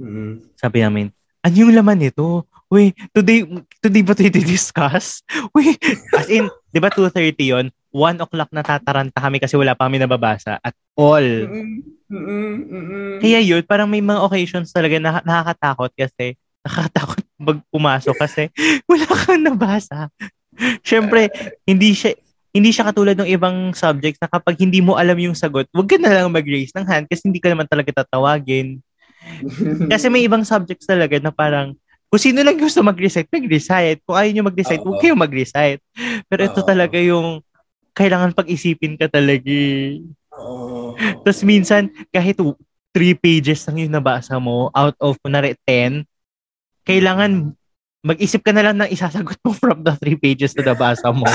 [0.00, 0.40] Mm-mm.
[0.56, 1.12] Sabi namin,
[1.44, 2.48] ano yung laman nito?
[2.68, 3.44] Uy, today,
[3.80, 5.24] today ba ito discuss?
[5.56, 5.76] Uy,
[6.16, 9.96] as in, di ba 2.30 yon 1 o'clock na tataranta kami kasi wala pa kami
[9.96, 11.24] nababasa at all.
[13.20, 18.52] Kaya yun, parang may mga occasions talaga na nakakatakot kasi nakakatakot magpumasok kasi
[18.90, 20.12] wala kang nabasa.
[20.82, 21.30] Siyempre,
[21.64, 22.14] hindi siya
[22.48, 26.00] hindi siya katulad ng ibang subjects na kapag hindi mo alam yung sagot, wag ka
[26.00, 28.80] na lang mag-raise ng hand kasi hindi ka naman talaga tatawagin.
[29.92, 31.76] kasi may ibang subjects talaga na parang
[32.08, 34.00] kung sino lang gusto mag-recite, mag-recite.
[34.00, 35.84] Kung ayaw nyo mag-recite, huwag kayong mag-recite.
[36.24, 37.44] Pero ito talaga yung
[37.92, 39.52] kailangan pag-isipin ka talaga.
[40.32, 40.96] Oh.
[40.96, 42.40] Tapos minsan, kahit
[42.96, 46.08] three pages lang yung nabasa mo, out of, kunwari, 10,
[46.88, 47.52] kailangan
[48.02, 51.26] mag-isip ka na lang ng isasagot mo from the three pages na nabasa mo.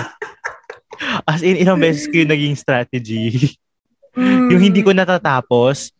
[1.29, 3.57] As in, ilang beses ko yung naging strategy.
[4.51, 5.91] yung hindi ko natatapos,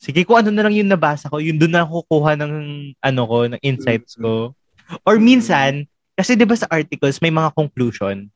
[0.00, 2.52] sige, kung ano na lang yung nabasa ko, yun doon na ako kukuha ng,
[2.98, 4.56] ano ko, ng insights ko.
[5.04, 5.86] Or minsan,
[6.16, 8.26] kasi di ba sa articles, may mga conclusion.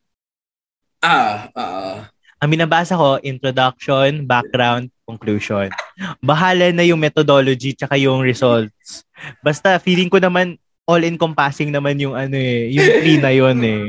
[1.01, 1.97] Ah, uh,
[2.37, 5.73] ang binabasa ko, introduction, background, conclusion.
[6.21, 9.09] Bahala na yung methodology tsaka yung results.
[9.41, 13.83] Basta feeling ko naman all-encompassing naman yung ano eh, yung tree na yun eh.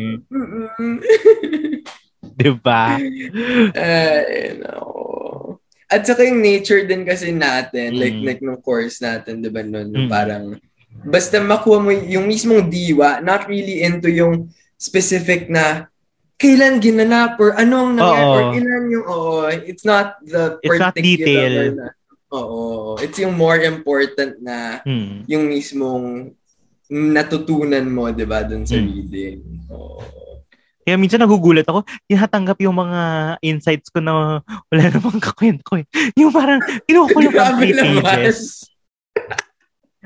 [2.38, 2.98] Di ba?
[3.74, 4.22] Uh,
[4.62, 4.82] no.
[5.88, 8.00] At saka yung nature din kasi natin, mm.
[8.02, 10.10] like like nung course natin, di ba nun, mm.
[10.10, 10.58] parang
[11.06, 15.88] basta makuha mo yung mismong diwa, not really into yung specific na
[16.38, 21.74] kailan ginanap or anong nangyari or ilan yung, oo, it's not the It's not detail.
[21.74, 21.90] na,
[22.34, 25.26] oo, it's yung more important na Hmm.
[25.26, 26.34] yung mismong
[26.90, 28.88] natutunan mo, di ba, dun sa Mm.
[28.88, 29.38] reading.
[29.70, 30.00] Oo.
[30.82, 33.02] Kaya minsan nagugulat ako, tinatanggap yung mga
[33.44, 34.40] insights ko na
[34.72, 35.84] wala namang kakwento eh.
[36.16, 38.04] Yung parang, kinuha ko lang three naman.
[38.24, 38.64] pages.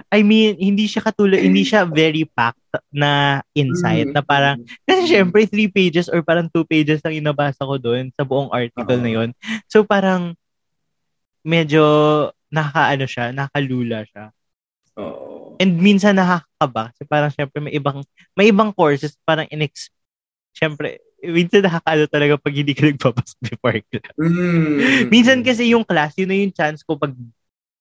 [0.09, 2.57] I mean, hindi siya katulad, hindi siya very packed
[2.89, 4.15] na insight Mm.
[4.17, 8.25] na parang, kasi syempre three pages or parang two pages ang inabasa ko doon sa
[8.25, 9.03] buong article Oo.
[9.05, 9.29] na yon
[9.69, 10.33] So parang,
[11.45, 11.83] medyo
[12.49, 14.33] nakakaano siya, nakalula siya.
[14.97, 15.30] Oo.
[15.61, 18.01] And minsan nakakaba kasi parang syempre may ibang
[18.33, 19.93] may ibang courses parang inex
[20.57, 24.13] syempre minsan nakakaano talaga pag hindi ka nagbabasa before class.
[24.17, 25.07] Mm.
[25.13, 27.13] Minsan kasi yung class, yun na yung chance ko pag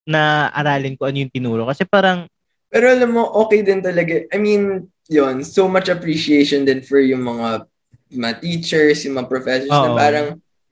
[0.05, 1.65] na aralin ko ano yung tinuro.
[1.65, 2.29] Kasi parang,
[2.71, 4.29] Pero alam mo, okay din talaga.
[4.31, 7.67] I mean, yon so much appreciation din for yung mga
[8.15, 9.99] mga teachers, yung mga professors na Oo.
[9.99, 10.27] parang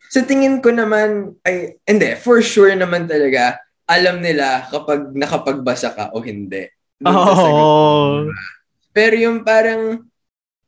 [0.08, 6.04] sa tingin ko naman, ay, hindi, for sure naman talaga, alam nila kapag nakapagbasa ka
[6.14, 6.70] o hindi.
[6.98, 7.14] Ba?
[8.90, 10.02] Pero yung parang,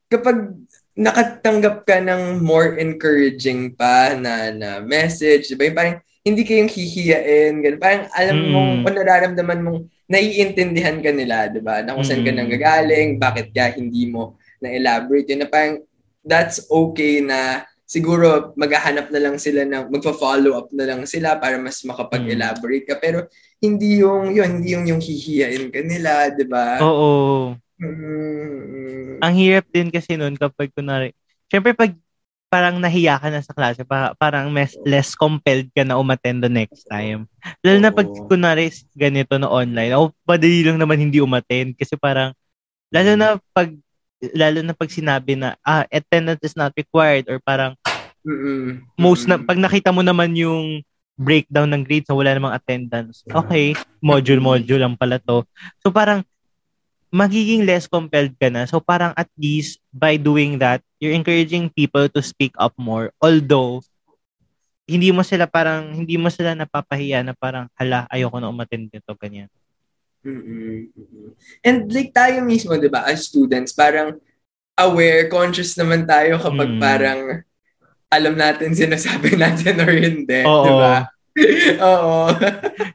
[0.07, 0.55] kapag
[0.95, 5.67] nakatanggap ka ng more encouraging pa na, na message, di ba?
[5.67, 7.81] Yung parang, hindi kayong hihiyain, ganun.
[7.81, 8.51] Parang alam Mm.
[8.53, 11.81] mong, kung nararamdaman mong naiintindihan ka nila, di ba?
[11.81, 12.39] Na kung saan ka Mm.
[12.45, 15.81] nanggagaling, bakit ka hindi mo na-elaborate yun, na parang
[16.21, 21.59] that's okay na siguro maghahanap na lang sila ng, magpa-follow up na lang sila para
[21.59, 22.95] mas makapag-elaborate ka.
[23.03, 23.27] Pero
[23.59, 26.79] hindi yung, yun, hindi yung yung hihiyain ka nila, di ba?
[26.79, 27.59] Oo.
[27.83, 31.11] Mm, Ang hirap din kasi nun kapag kunwari,
[31.51, 31.91] syempre pag
[32.51, 36.51] parang nahiya ka na sa klase, pa, parang mes, less compelled ka na umattend the
[36.51, 37.27] next time.
[37.63, 42.35] Lalo na pag kunwari ganito na online, o madali lang naman hindi umattend kasi parang,
[42.91, 43.71] lalo na pag
[44.37, 47.73] lalo na pag sinabi na ah, attendance is not required or parang
[48.27, 50.85] mm-mm, most na pag nakita mo naman yung
[51.21, 53.21] breakdown ng grades na wala namang attendance.
[53.29, 55.45] Okay, module module lang pala to.
[55.85, 56.25] So parang
[57.13, 58.65] magiging less compelled ka na.
[58.65, 63.13] So parang at least by doing that, you're encouraging people to speak up more.
[63.21, 63.85] Although
[64.89, 69.13] hindi mo sila parang hindi mo sila napapahiya na parang hala ayoko na umattend nito
[69.15, 69.47] ganyan.
[70.21, 70.93] Mm-mm.
[71.65, 74.21] And like tayo mismo, di ba, as students, parang
[74.77, 76.81] aware, conscious naman tayo kapag Mm.
[76.81, 77.21] parang
[78.11, 80.41] alam natin sinasabi natin or hindi.
[80.45, 80.65] Oo.
[80.67, 80.95] Di ba?
[81.89, 82.15] Oo.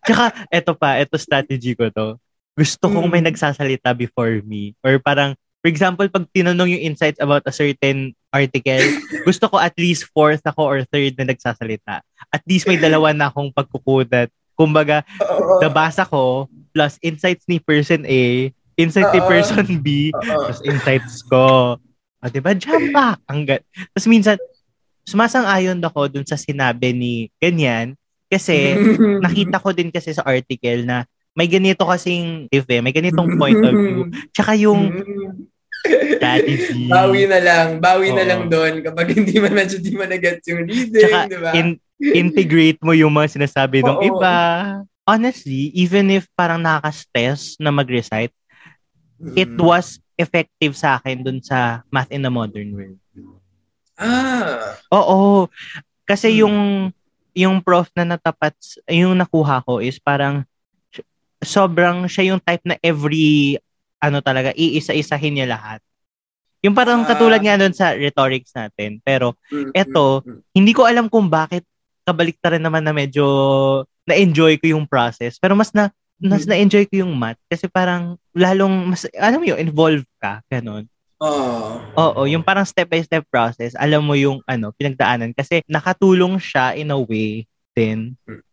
[0.03, 2.19] Tsaka eto pa, eto strategy ko to.
[2.53, 3.31] Gusto kong may Mm.
[3.31, 5.33] nagsasalita before me or parang
[5.65, 8.85] For example, pag tinanong yung insights about a certain article,
[9.25, 12.05] gusto ko at least fourth ako or third na nagsasalita.
[12.29, 14.29] At least may dalawa na akong pagkukudat.
[14.53, 15.57] Kumbaga, Oo.
[15.57, 21.81] nabasa ko, plus insights ni person A, insights ni person B, plus insights ko.
[22.21, 22.53] O, diba?
[22.53, 23.17] Jump back!
[23.25, 24.37] Ang ga- Tapos minsan,
[25.05, 27.93] sumasang-ayon ako dun sa sinabi ni ganyan,
[28.27, 28.73] kasi
[29.25, 33.59] nakita ko din kasi sa article na may ganito kasing if eh, may ganitong point
[33.59, 34.07] of view.
[34.31, 34.87] Tsaka yung
[36.15, 36.87] strategy.
[36.87, 37.67] bawi na lang.
[37.77, 38.29] Bawi na Oo.
[38.29, 41.51] lang doon kapag hindi mo medyo di mo na-get yung reading, Tsaka di ba?
[41.53, 44.07] in- integrate mo yung mga sinasabi ng Oo.
[44.09, 44.35] iba.
[45.05, 48.33] Honestly, even if parang nakaka-stress na mag-recite,
[49.37, 49.61] it Mm.
[49.61, 52.97] was effective sa akin dun sa Math in the Modern World.
[53.97, 54.75] Ah.
[54.91, 55.47] Oo.
[56.03, 56.39] Kasi Hmm.
[56.45, 56.57] yung
[57.35, 58.55] yung prof na natapat,
[58.87, 60.47] yung nakuha ko is parang
[61.43, 63.59] sobrang siya yung type na every
[63.99, 65.79] ano talaga, iisa-isahin niya lahat.
[66.63, 67.07] Yung parang Ah.
[67.11, 69.03] katulad nga doon sa rhetorics natin.
[69.03, 70.41] Pero Mm, Eto, mm, mm.
[70.55, 71.67] hindi ko alam kung bakit
[72.05, 73.25] kabaliktaran naman na medyo
[74.05, 75.35] na-enjoy ko yung process.
[75.41, 79.59] Pero mas na mas na-enjoy ko yung math kasi parang lalong mas alam mo yun,
[79.59, 80.87] involved ka, ganun.
[81.23, 81.79] Oo.
[81.95, 86.99] Oo, yung parang step-by-step process, alam mo yung ano, pinagdaanan kasi nakatulong siya in a
[86.99, 88.19] way din.
[88.27, 88.43] Mm.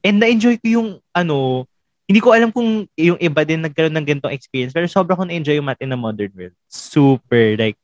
[0.00, 1.64] And na-enjoy ko yung ano,
[2.04, 5.56] hindi ko alam kung yung iba din nagkaroon ng ganitong experience, pero sobra ko na-enjoy
[5.56, 6.56] yung math in the modern world.
[6.68, 7.78] Super, like,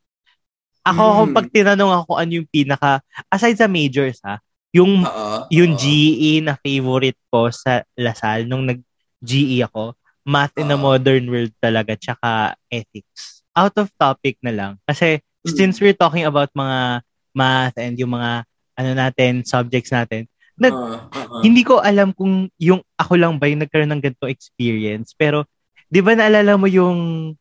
[0.84, 1.16] ako, Mm.
[1.16, 3.00] kung pag tinanong ako ano yung pinaka,
[3.32, 4.36] aside sa majors ha,
[4.72, 5.48] yung, Oo.
[5.48, 5.80] yung Oo.
[5.80, 9.96] GE na favorite ko sa Lasal nung nag-GE ako,
[10.26, 13.35] math in the modern world talaga, tsaka ethics.
[13.56, 14.72] Out of topic na lang.
[14.84, 15.56] Kasi Mm.
[15.56, 17.00] since we're talking about mga
[17.32, 18.44] math and yung mga
[18.76, 20.96] ano natin, subjects natin, nag- Oo.
[21.00, 21.40] Oo.
[21.40, 25.16] hindi ko alam kung yung ako lang ba yung nagkaroon ng ganito experience.
[25.16, 25.48] Pero,
[25.88, 27.32] di ba naalala mo yung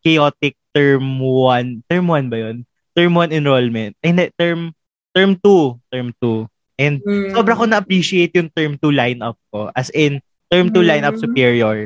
[0.00, 1.86] chaotic term 1?
[1.86, 2.66] Term 1 ba yun?
[2.92, 3.94] Term 1 enrollment.
[4.02, 4.74] Ay, hindi, term,
[5.14, 5.78] term 2.
[5.88, 6.48] Term 2.
[6.74, 7.36] And Mm.
[7.36, 9.70] sobra ko na-appreciate yung term 2 lineup ko.
[9.70, 10.18] As in,
[10.50, 11.22] term 2 lineup Mm.
[11.22, 11.76] superior.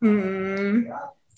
[0.00, 0.88] Mm.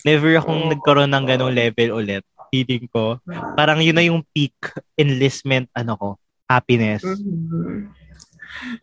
[0.05, 0.71] Never akong Oo.
[0.73, 2.23] nagkaroon ng ganong level ulit.
[2.47, 3.19] feeling ko.
[3.59, 4.55] Parang yun na yung peak
[4.95, 6.09] enlistment, ano ko,
[6.47, 7.03] happiness.
[7.03, 7.91] Mhm.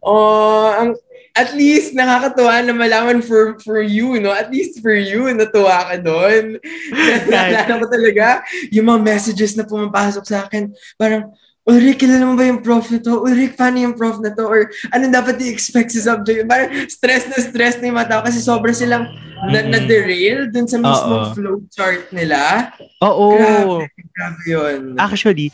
[0.05, 0.95] Oh, ang
[1.35, 4.31] at least nakakatuwa na malaman for for you, no?
[4.31, 6.63] At least for you, natuwa ka doon.
[7.33, 8.27] Naalala ko talaga
[8.71, 10.71] yung mga messages na pumapasok sa akin.
[10.95, 13.25] Parang, Ulrich, kilala mo ba yung prof na to?
[13.25, 14.45] Ulrich, paano yung prof na to?
[14.45, 16.45] Or anong dapat i-expect sa subject?
[16.45, 19.09] Parang stress na stress na yung mga tao kasi sobrang silang
[19.49, 19.73] na, Mm-mm.
[19.73, 22.69] na-derail dun sa mismong flow chart nila.
[23.01, 23.41] Oo.
[23.41, 24.81] Grabe, grabe yun.
[25.01, 25.49] Actually,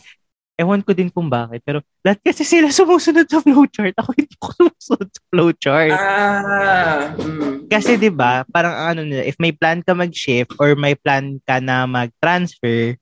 [0.61, 1.65] ewan ko din kung bakit.
[1.65, 3.97] Pero lahat kasi sila sumusunod sa flowchart.
[3.97, 5.95] Ako hindi ko sumusunod sa flowchart.
[5.97, 7.71] Ah, mm.
[7.73, 11.41] Kasi 'di ba, parang ang ano nila, if may plan ka mag-shift or may plan
[11.49, 12.99] ka na mag-transfer,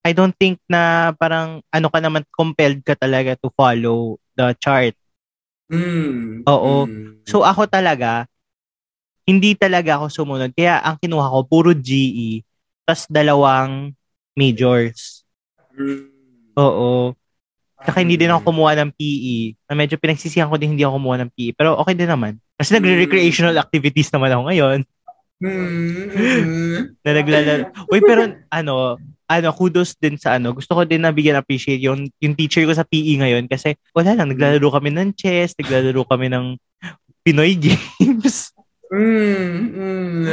[0.00, 4.96] I don't think na parang ano ka naman compelled ka talaga to follow the chart.
[5.68, 6.42] Mm.
[6.48, 6.88] Oo.
[6.88, 7.22] Mm.
[7.28, 8.24] So ako talaga
[9.28, 10.50] hindi talaga ako sumunod.
[10.56, 12.42] Kaya ang kinuha ko puro GE
[12.88, 13.94] tas dalawang
[14.34, 15.22] majors.
[15.76, 16.10] Mm.
[16.58, 17.14] Oo.
[17.80, 19.56] Saka hindi din ako kumuha ng PE.
[19.64, 21.56] Na medyo pinagsisihan ko din hindi ako kumuha ng PE.
[21.56, 22.36] Pero okay din naman.
[22.60, 24.78] Kasi nagre-recreational activities naman ako ngayon.
[25.40, 26.12] Mm.
[26.12, 26.80] Mm.
[27.00, 27.64] na naglalaro.
[27.88, 30.52] Uy, pero ano, ano, kudos din sa ano.
[30.52, 34.12] Gusto ko din na bigyan appreciate yung, yung teacher ko sa PE ngayon kasi wala
[34.12, 36.60] lang, naglalaro kami ng chess, naglalaro kami ng
[37.24, 38.52] Pinoy games.
[38.90, 39.56] Mm.
[39.70, 40.24] Mm.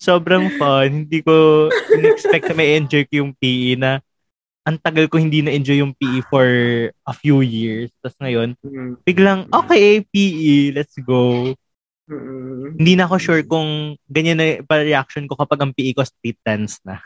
[0.00, 1.04] Sobrang fun.
[1.04, 4.00] Hindi ko in-expect na may enjoy ko yung PE na
[4.66, 6.46] ang tagal ko hindi na-enjoy yung PE for
[6.90, 7.92] a few years.
[8.02, 8.98] Tapos ngayon, Mm.
[9.06, 11.54] biglang, okay, PE, let's go.
[12.06, 12.78] Mm.
[12.78, 16.38] Hindi na ako sure kung ganyan na pa reaction ko kapag ang PE ko street
[16.40, 17.02] dance na.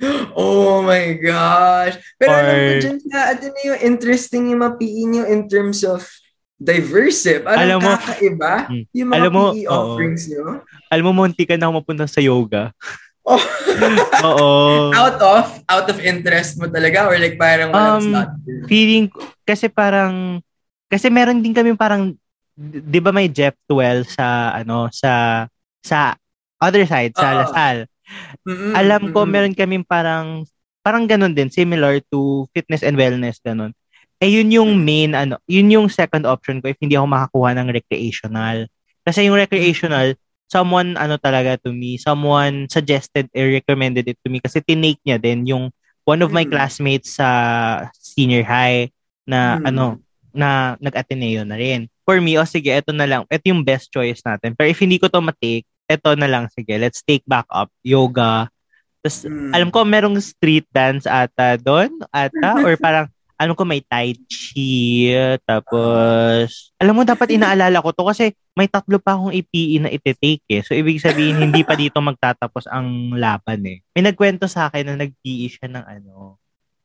[0.34, 1.94] Oh my gosh.
[2.18, 5.40] Pero alam ko Or- dyan na, ano na yung interesting yung mga PE nyo in
[5.46, 6.02] terms of
[6.56, 7.38] diverse eh.
[7.38, 8.82] Parang Alam mo- kakaiba Hmm.
[8.90, 9.74] yung mga Alam mo, PE oo.
[9.94, 10.42] offerings nyo.
[10.90, 12.74] Alam mo, munti ka na ako mapunta sa yoga.
[13.22, 13.40] Oh.
[14.28, 14.48] Oo.
[14.92, 18.30] out of, out of interest mo talaga or like parang walang Um, slot?
[18.66, 19.08] Feeling,
[19.42, 20.42] kasi parang,
[20.86, 22.12] kasi meron din kami parang,
[22.56, 25.44] di ba may Jeff 12 sa, ano, sa,
[25.82, 26.14] sa
[26.62, 27.38] other side, sa Oo.
[27.44, 27.76] Lasal.
[28.46, 29.32] Mm-mm, Alam ko, mm-mm.
[29.32, 30.46] meron kami parang,
[30.80, 33.74] parang ganun din, similar to fitness and wellness, ganun.
[34.22, 37.68] Eh, yun yung main, ano, yun yung second option ko if hindi ako makakuha ng
[37.74, 38.70] recreational.
[39.02, 40.14] Kasi yung recreational,
[40.46, 45.18] someone, ano talaga to me, someone suggested or recommended it to me kasi tinake niya
[45.18, 45.68] din yung
[46.04, 46.52] one of my Mm.
[46.52, 47.28] classmates sa
[47.96, 48.92] senior high
[49.26, 49.64] na, Mm.
[49.72, 49.84] ano,
[50.30, 51.88] na nag-Ateneo na rin.
[52.04, 53.24] For me, oh sige, ito na lang.
[53.26, 54.52] Ito yung best choice natin.
[54.52, 58.48] Pero if hindi ko to matake, ito na lang, sige, let's take back up yoga.
[59.00, 59.52] Tapos, Mm.
[59.52, 62.30] alam ko, merong street dance ata doon, ata,
[62.64, 65.12] or parang, alam ko may tai chi,
[65.44, 70.46] tapos, alam mo, dapat inaalala ko to kasi may tatlo pa akong IPE na iti-take
[70.48, 70.62] eh.
[70.64, 73.78] So, ibig sabihin, hindi pa dito magtatapos ang laban eh.
[73.92, 76.38] May nagkwento sa akin na nag-PE siya ng ano,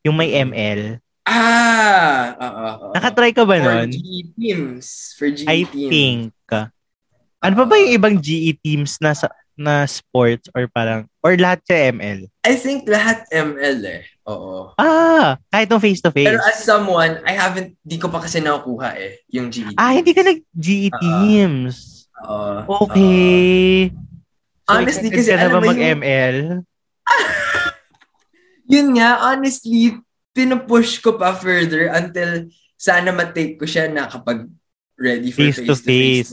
[0.04, 1.00] yung may ML.
[1.30, 2.34] Ah!
[2.36, 2.88] Oo, oo.
[2.92, 3.90] Nakatry ka ba For nun?
[3.94, 4.86] GE teams.
[5.14, 5.92] For GE I teams.
[5.92, 6.34] think.
[7.40, 11.62] Ano pa ba yung ibang GE teams na sa, na sports or parang, or lahat
[11.64, 12.26] sa ML?
[12.42, 14.02] I think lahat ML eh.
[14.26, 14.74] Oo.
[14.76, 16.28] Ah, kahit nung face-to-face.
[16.28, 19.72] Pero as someone, I haven't, di ko pa kasi nakukuha eh, yung GE.
[19.76, 20.98] Ah, hindi ka nag-GE Ah.
[20.98, 21.76] teams.
[22.20, 22.84] Oo.
[22.90, 23.94] Okay.
[24.66, 26.38] So, Honestly, kasi ka na ba yung- mag-ML?
[28.74, 29.98] Yun nga, honestly,
[30.32, 34.48] pinupush ko pa further until sana matake ko siya na kapag
[35.00, 36.32] ready for Face to face-to-face.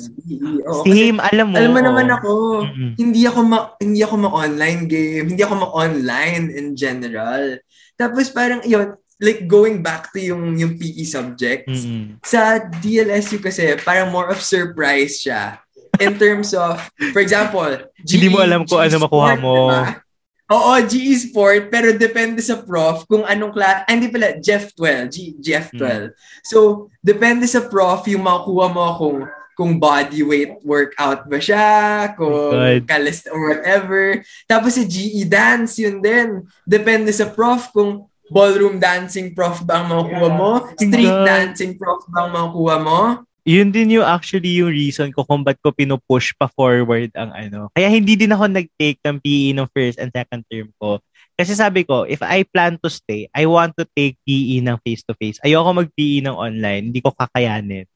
[0.67, 1.55] Oo, kasi Same, alam mo.
[1.55, 2.17] alam mo naman oo.
[2.19, 2.33] ako,
[2.67, 2.91] Mm-mm.
[2.99, 7.63] hindi ako ma hindi ako ma-online game, hindi ako ma-online in general.
[7.95, 11.87] Tapos parang yun, like going back to yung yung PE subjects.
[11.87, 12.19] Mm-mm.
[12.27, 15.63] Sa DLSU kasi parang more of surprise siya.
[15.97, 16.77] In terms of,
[17.15, 17.73] for example,
[18.05, 19.73] Hindi mo alam kung ano makuha mo.
[19.73, 20.06] diba?
[20.47, 23.83] Oo, GE Sport, pero depende sa prof kung anong class.
[23.83, 25.83] Ah, hindi pala, Jeff 12, G, GF12.
[25.83, 26.11] Hmm.
[26.47, 29.19] So, depende sa prof yung makuha mo kung
[29.57, 32.85] kung body weight workout ba siya, kung God.
[32.85, 34.21] calist or whatever.
[34.45, 36.45] Tapos sa GE dance, yun din.
[36.69, 42.29] Depende sa prof kung ballroom dancing prof ba ang makukuha mo, street dancing prof ba
[42.29, 43.01] ang makukuha mo.
[43.47, 47.71] Yun din yung actually yung reason ko kung ba't ko pinupush pa forward ang ano.
[47.71, 50.99] Kaya hindi din ako nag-take ng PE ng first and second term ko.
[51.39, 55.39] Kasi sabi ko, if I plan to stay, I want to take PE ng face-to-face.
[55.47, 56.91] Ayoko mag-PE ng online.
[56.91, 57.87] Hindi ko kakayanin.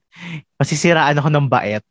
[0.55, 1.83] Masisiraan ako ng baet.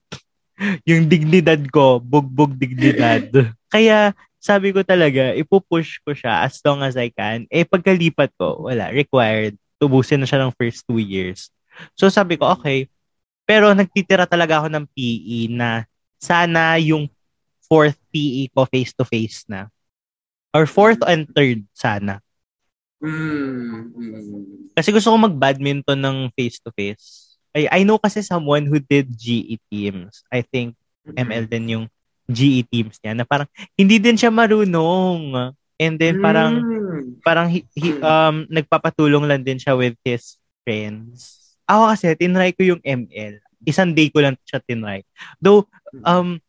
[0.89, 3.27] yung dignidad ko, bugbog dignidad.
[3.75, 7.43] Kaya sabi ko talaga, ipupush ko siya as long as I can.
[7.51, 9.59] Eh, pagkalipat ko, wala, required.
[9.83, 11.51] Tubusin na siya ng first two years.
[11.99, 12.87] So sabi ko, okay.
[13.49, 15.89] Pero nagtitira talaga ako ng PE na
[16.21, 17.09] sana yung
[17.65, 19.73] fourth PE ko face-to-face na.
[20.53, 22.21] Or fourth and third sana.
[23.01, 24.73] Mm, mm.
[24.77, 27.37] Kasi gusto ko mag-badminton ng face-to-face.
[27.57, 30.21] I, I know kasi someone who did GE teams.
[30.29, 30.77] I think
[31.09, 31.85] ML din yung
[32.29, 35.53] GE teams niya na parang hindi din siya marunong.
[35.81, 37.23] And then parang Mm.
[37.23, 41.38] parang he, he- um nagpapatulong lang din siya with his friends.
[41.69, 43.37] Ako kasi tinry ko yung ML.
[43.63, 45.05] Isang day ko lang siya tinry.
[45.37, 45.69] Though
[46.01, 46.41] um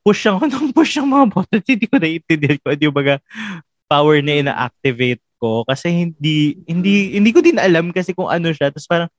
[0.00, 3.14] push ako ng push ng mga buttons, hindi ko naiintindihan ko ano yung mga
[3.86, 8.72] power na ina-activate ko kasi hindi hindi hindi ko din alam kasi kung ano siya.
[8.72, 9.10] Tapos parang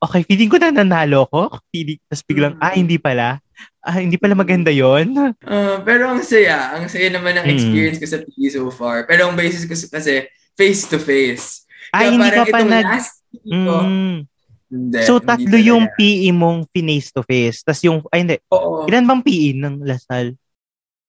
[0.00, 1.52] okay, feeling ko na nanalo ko.
[1.74, 3.36] Feeling, tapos biglang, ah, hindi pala.
[3.84, 5.12] Ah, hindi pala maganda yon
[5.44, 6.72] Ah, pero ang saya.
[6.78, 7.52] Ang saya naman ng Mm.
[7.52, 9.04] experience ko sa PE so far.
[9.04, 10.24] Pero ang basis ko kasi
[10.56, 11.68] face-to-face.
[11.92, 12.86] Kaya hindi ka pa nag...
[12.86, 14.29] last ko, Mm.
[14.70, 15.98] Hindi, So, hindi tatlo yung talaga.
[15.98, 17.58] PE mong face to face.
[17.66, 18.86] Tapos yung, ay hindi, Oo.
[18.86, 20.38] ilan bang PE ng Lasal?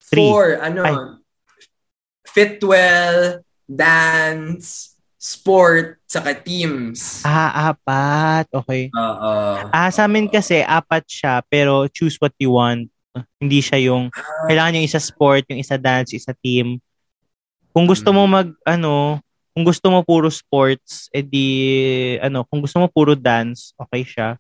[0.02, 0.26] Three.
[0.28, 0.58] Four.
[0.60, 0.82] Ano?
[0.82, 0.95] Ay.
[2.26, 7.21] Fitwell, dance, sport, saka teams.
[7.21, 8.50] Ah, apat.
[8.50, 8.89] Okay.
[8.89, 9.34] Oo.
[9.69, 12.89] Ah, sa amin kasi, apat siya, pero choose what you want.
[13.38, 14.10] Hindi siya yung,
[14.47, 16.82] kailangan yung isa sport, yung isa dance, yung isa team.
[17.69, 19.19] Kung gusto mo mag, ano,
[19.51, 24.39] kung gusto mo puro sports, edi, ano, kung gusto mo puro dance, okay siya.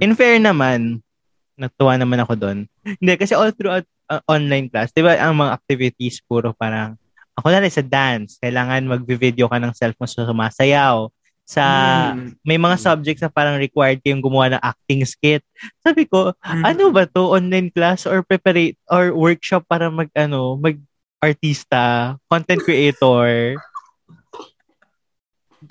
[0.00, 1.04] In fair naman,
[1.54, 2.58] natuwa naman ako doon.
[3.00, 6.96] Hindi, kasi all throughout uh, online class, di ba, ang mga activities puro parang,
[7.36, 11.12] ako na rin sa dance, kailangan mag-video ka ng self mo sa sumasayaw.
[11.46, 11.62] Sa,
[12.16, 12.34] Mm.
[12.42, 15.44] may mga subjects na parang required kayong gumawa ng acting skit.
[15.84, 16.64] Sabi ko, Mm.
[16.64, 20.74] ano ba to online class or preparate or workshop para mag ano mag
[21.22, 23.54] artista content creator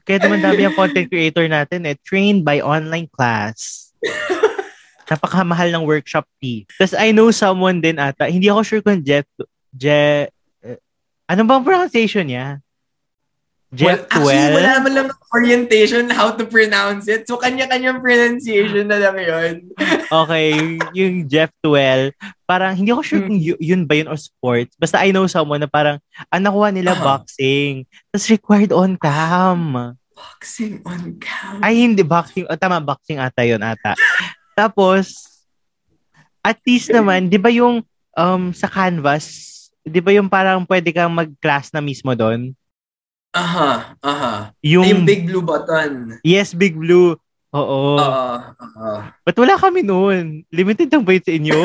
[0.03, 1.95] kaya naman dami ang content creator natin eh.
[2.03, 3.89] Trained by online class.
[5.09, 6.65] Napakamahal ng workshop fee.
[6.81, 8.25] Tapos I know someone din ata.
[8.27, 9.29] Hindi ako sure kung Jeff
[9.75, 10.25] Je,
[10.63, 10.79] eh,
[11.27, 12.63] ano bang pronunciation niya
[13.75, 17.27] Jeff well, actually, wala man lang orientation how to pronounce it.
[17.27, 19.53] So, kanya-kanyang pronunciation na lang yun.
[20.05, 22.13] Okay, yung Jeff Twell,
[22.45, 24.77] parang hindi ako sure kung y- yun ba yun or sports.
[24.77, 25.97] Basta I know someone na parang,
[26.29, 27.19] ang nakuha nila Ah.
[27.19, 27.83] boxing.
[28.09, 29.91] Tapos required on cam.
[30.13, 31.59] Boxing on cam.
[31.59, 32.45] Ay, hindi boxing.
[32.45, 33.97] Oh, tama, boxing ata yun ata.
[34.55, 35.25] Tapos,
[36.39, 37.81] at least naman, di ba yung
[38.13, 42.53] um, sa canvas, di ba yung parang pwede kang mag-class na mismo doon?
[43.35, 44.33] Aha, aha.
[44.63, 46.15] Yung, Yung big blue button.
[46.23, 47.19] yes, Big Blue.
[47.51, 47.79] Oo.
[47.99, 48.35] Oo.
[48.47, 48.93] oo.
[49.27, 50.47] Ba't wala kami noon?
[50.47, 51.59] Limited lang ba yun sa inyo?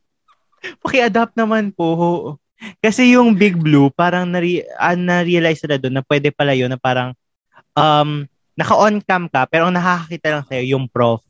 [0.84, 2.36] Paki-adapt naman po.
[2.84, 6.76] Kasi yung Big Blue, parang nare- ah, na-realize na doon na pwede pala yun na
[6.76, 7.16] parang
[7.72, 11.24] um, naka-on cam ka, pero ang nakakakita lang sa'yo yung prof.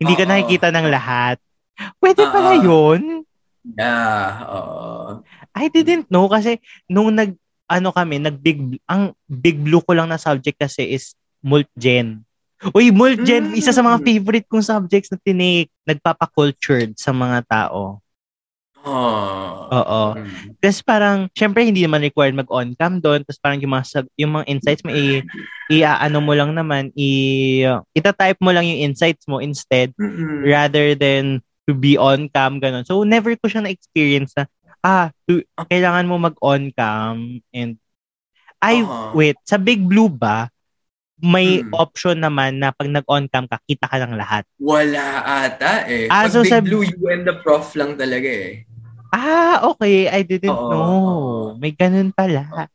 [0.00, 0.30] Hindi ka Oo.
[0.32, 1.36] nakikita ng lahat.
[2.00, 2.64] Pwede pala Oo.
[2.64, 3.02] yun?
[3.76, 5.20] Yeah, oo.
[5.52, 6.56] I didn't know kasi
[6.88, 7.36] nung nag
[7.70, 12.26] ano kami, nag big ang big blue ko lang na subject kasi is multgen.
[12.76, 13.56] Uy, multgen, Mm.
[13.56, 15.72] isa sa mga favorite kong subjects na tinake.
[15.88, 18.04] Nagpapa-cultured sa mga tao.
[18.84, 19.68] Oh.
[19.72, 20.02] Oo.
[20.16, 20.56] Mm.
[20.60, 23.24] Tapos parang, syempre hindi naman required mag-on cam doon.
[23.24, 25.24] Tapos parang yung mga, sub- yung mga insights mo, i,
[25.72, 27.64] i ano mo lang naman, i,
[27.96, 30.44] ita-type mo lang yung insights mo instead Mm-mm.
[30.44, 32.84] rather than to be on cam, ganun.
[32.84, 34.48] So, never ko siya na-experience na,
[34.80, 37.16] ah, to, kailangan mo mag-on cam
[37.50, 37.76] and,
[38.58, 39.12] ay, Oo.
[39.14, 40.48] wait, sa Big Blue ba,
[41.16, 41.72] may Hmm.
[41.74, 44.48] option naman na pag nag-on cam ka, kita ka ng lahat.
[44.56, 46.08] Wala ata eh.
[46.08, 48.64] Ah, Pag so big sa- blue, you and the prof lang talaga eh.
[49.10, 50.08] Ah, okay.
[50.08, 50.96] I didn't Oo, know.
[51.58, 52.70] May ganun pala.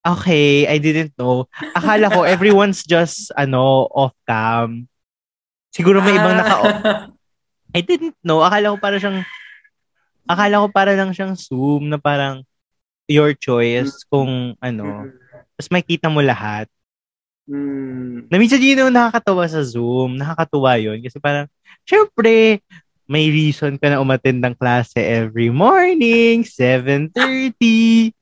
[0.00, 1.50] Okay, I didn't know.
[1.74, 4.86] Akala ko everyone's just ano off cam.
[5.68, 6.68] Siguro may ibang naka Ah.
[7.76, 8.38] I didn't know.
[8.40, 9.26] Akala ko para siyang
[10.28, 12.44] akala ko para lang siyang Zoom na parang
[13.08, 15.08] your choice kung ano.
[15.56, 16.68] Tapos makita mo lahat.
[17.48, 18.28] Mm.
[18.28, 20.20] Na minsan yun yung nakakatawa sa Zoom.
[20.20, 21.00] Nakakatuwa yun.
[21.00, 21.48] Kasi parang,
[21.88, 22.60] syempre,
[23.08, 28.12] may reason ka na umattend ng klase every morning, 7.30.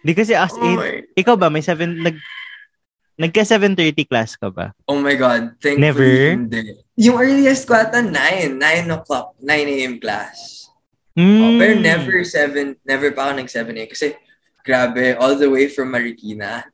[0.00, 2.16] Hindi kasi as Oh in, my, ikaw ba, may 7, nag,
[3.20, 4.72] nagka 7.30 class ka ba?
[4.88, 5.52] oh my God.
[5.60, 6.08] Thankfully, Never?
[6.32, 6.80] hindi.
[6.96, 8.56] Yung earliest ko ata 9.
[8.56, 9.36] 9 o'clock.
[9.44, 10.00] 9 a.m.
[10.00, 10.65] class.
[11.16, 11.40] Hmm.
[11.40, 12.76] Oh, pero never 7.
[12.84, 13.88] Never pa ako nag 7 a.m.
[13.88, 14.12] Kasi,
[14.60, 16.68] grabe, all the way from Marikina.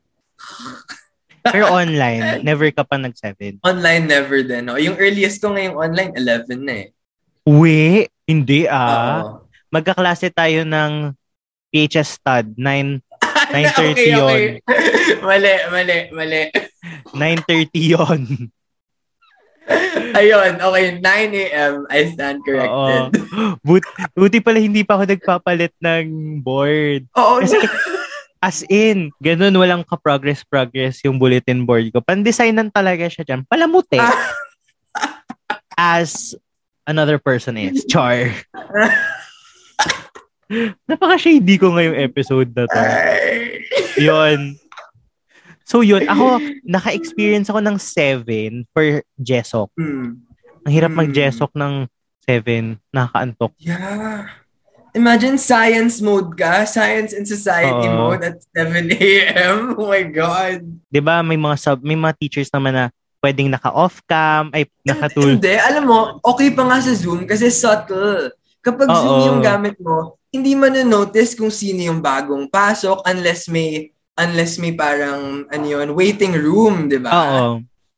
[1.47, 3.63] Pero online, never ka pa nag-7.
[3.63, 4.67] Online, never din.
[4.67, 4.75] No?
[4.75, 6.87] Yung earliest ko ngayong online, 11 na eh.
[7.47, 8.07] Uwi?
[8.23, 9.23] Hindi ah.
[9.23, 9.47] Oo.
[9.71, 11.11] Magkaklase tayo ng
[11.73, 12.55] PHS stud.
[12.55, 13.01] 9,
[13.51, 14.23] 9:30 okay, yun.
[14.23, 14.43] okay.
[15.27, 16.43] mali, mali, mali.
[17.11, 18.21] 9.30 yon.
[20.19, 21.73] Ayun, okay, 9 a.m.
[21.89, 22.45] I stand Oo.
[22.45, 23.03] corrected.
[23.63, 23.83] But,
[24.13, 27.07] buti pala hindi pa ako nagpapalit ng board.
[27.17, 27.57] Oo, Kasi,
[28.43, 32.03] As in, ganun walang ka-progress-progress yung bulletin board ko.
[32.03, 33.47] Pandesignan talaga siya dyan.
[33.47, 33.95] Palamuti.
[35.79, 36.35] As
[36.83, 37.87] another person is.
[37.87, 38.35] Char.
[40.91, 42.79] Napaka-shady ko ngayong episode na to.
[44.03, 44.59] Yun.
[45.63, 48.83] So yun, ako, naka-experience ako ng 7 for
[49.15, 49.71] Jesok.
[49.79, 50.19] Mm.
[50.63, 50.99] Ang hirap Mm.
[51.07, 51.73] mag-Jesok ng
[52.23, 52.79] 7.
[52.91, 53.51] Nakakaantok.
[53.59, 54.27] Yeah.
[54.93, 58.13] Imagine science mode ka, science and society Oo.
[58.13, 59.57] mode at 7 a.m.
[59.79, 60.61] Oh my God.
[60.93, 62.85] ba may mga sub, may mga teachers naman na
[63.23, 65.39] pwedeng naka-off cam, ay naka-tool.
[65.39, 68.35] Hindi, alam mo, okay pa nga sa Zoom kasi subtle.
[68.61, 68.99] Kapag Oo.
[68.99, 74.61] Zoom yung gamit mo, hindi mo na-notice kung sino yung bagong pasok unless may unless
[74.61, 77.11] may parang ano yun, waiting room, di ba?
[77.11, 77.45] Oo.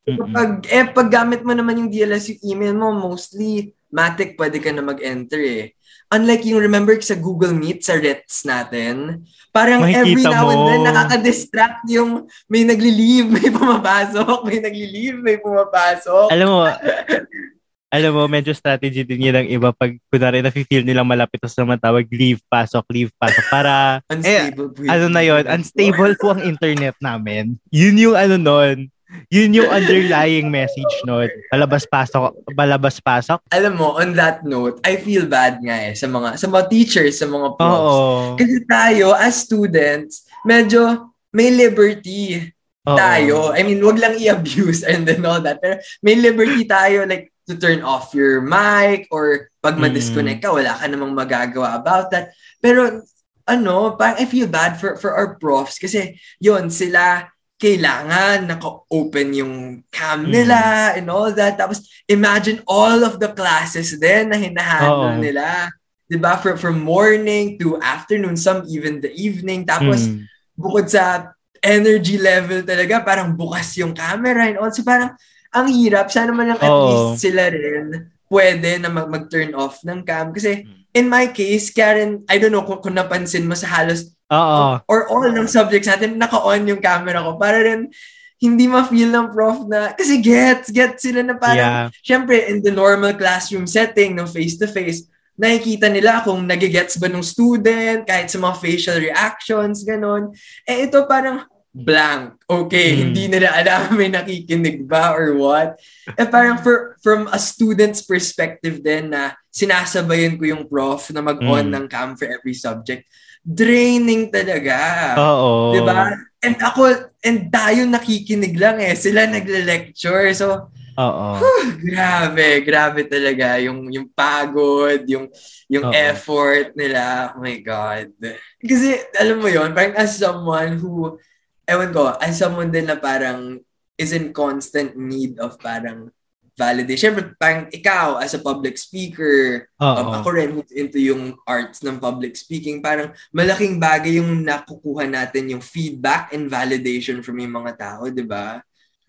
[0.06, 4.70] Kapag, eh, pag gamit mo naman yung DLS yung email mo, mostly, Matic, pwede ka
[4.70, 5.64] na mag-enter eh.
[6.06, 10.66] Unlike yung, remember sa Google Meet, sa RETS natin, parang every Makikita now and mo.
[10.70, 16.30] then, nakaka-distract yung may nagli-leave, may pumapasok, may nagli-leave, may pumapasok.
[16.30, 16.58] Alam mo,
[17.86, 21.78] alam mo, medyo strategy din yun ng iba pag kunwari na-feel nilang malapit tapos naman
[21.78, 23.46] tawag leave, pasok, leave, pasok.
[23.46, 24.68] Para, eh, Unstable.
[24.74, 25.12] po ano yun.
[25.14, 27.54] na yon unstable po ang internet namin.
[27.70, 28.90] Yun yung ano nun,
[29.30, 31.30] yun yung underlying message nun.
[31.46, 33.38] Palabas, pasok, palabas, pasok.
[33.54, 37.22] Alam mo, on that note, I feel bad nga eh sa mga, sa mga teachers,
[37.22, 37.94] sa mga profs.
[37.96, 38.34] Oo.
[38.34, 42.50] Kasi tayo, as students, medyo may liberty
[42.82, 42.98] Oo.
[42.98, 43.36] tayo.
[43.54, 45.62] I mean, wag lang i-abuse and then all that.
[45.62, 49.86] Pero may liberty tayo like to turn off your mic or pag Mm.
[49.86, 52.34] ma-disconnect ka, wala ka namang magagawa about that.
[52.58, 53.02] Pero
[53.46, 59.54] ano, parang I feel bad for for our profs kasi yon sila kailangan naka-open yung
[59.94, 60.30] cam Mm.
[60.34, 60.60] nila
[60.98, 61.54] and all that.
[61.56, 65.22] Tapos imagine all of the classes din na hinahandle Oo.
[65.22, 65.70] nila.
[66.10, 66.36] 'Di ba?
[66.42, 69.62] From, from morning to afternoon, some even the evening.
[69.64, 70.26] Tapos Mm.
[70.58, 71.30] bukod sa
[71.62, 75.14] energy level talaga, parang bukas yung camera and also parang
[75.56, 76.12] ang hirap.
[76.12, 76.84] Sana man lang at Oo.
[77.16, 80.34] least sila rin pwede na mag- mag-turn off ng cam.
[80.36, 80.84] Kasi Hmm.
[80.92, 84.82] in my case, Karen, I don't know kung, kung napansin mo sa halos Oo.
[84.84, 87.88] or all ng subjects natin, naka-on yung camera ko para rin
[88.36, 91.88] hindi ma-feel ng prof na, kasi gets, gets sila na parang, Yeah.
[92.04, 95.08] syempre, in the normal classroom setting, ng face-to-face,
[95.40, 100.36] nakikita nila kung nagigets ba ng student, kahit sa mga facial reactions, ganon.
[100.68, 102.40] Eh, ito parang blank.
[102.48, 103.00] Okay, Hmm.
[103.12, 105.76] hindi nila alam may nakikinig ba or what.
[106.16, 111.68] Eh, parang for, from a student's perspective din na sinasabayan ko yung prof na mag-on
[111.68, 111.74] Hmm.
[111.76, 113.04] ng cam for every subject,
[113.44, 114.76] draining talaga.
[115.20, 115.76] Oo.
[115.76, 116.16] Di ba?
[116.40, 118.96] And ako, and tayo nakikinig lang eh.
[118.96, 120.32] Sila nagle-lecture.
[120.32, 121.28] So, Oo.
[121.76, 123.60] grabe, grabe talaga.
[123.60, 125.28] Yung, yung pagod, yung,
[125.68, 125.92] yung Oo.
[125.92, 127.34] effort nila.
[127.36, 128.16] Oh my God.
[128.64, 131.20] Kasi, alam mo yon parang as someone who,
[131.66, 133.60] ewan ko, as someone din na parang
[133.98, 136.10] is in constant need of parang
[136.56, 137.12] validation.
[137.12, 140.00] Siyempre, parang ikaw as a public speaker, Oo.
[140.00, 145.52] Um, ako rin into yung arts ng public speaking, parang malaking bagay yung nakukuha natin
[145.52, 148.64] yung feedback and validation from yung mga tao, di ba?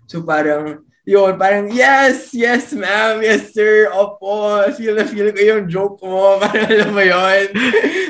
[0.08, 5.64] So parang, yun, parang, yes, yes, ma'am, yes, sir, opo, feel na feel ko yung
[5.68, 7.44] joke mo, parang alam mo yun.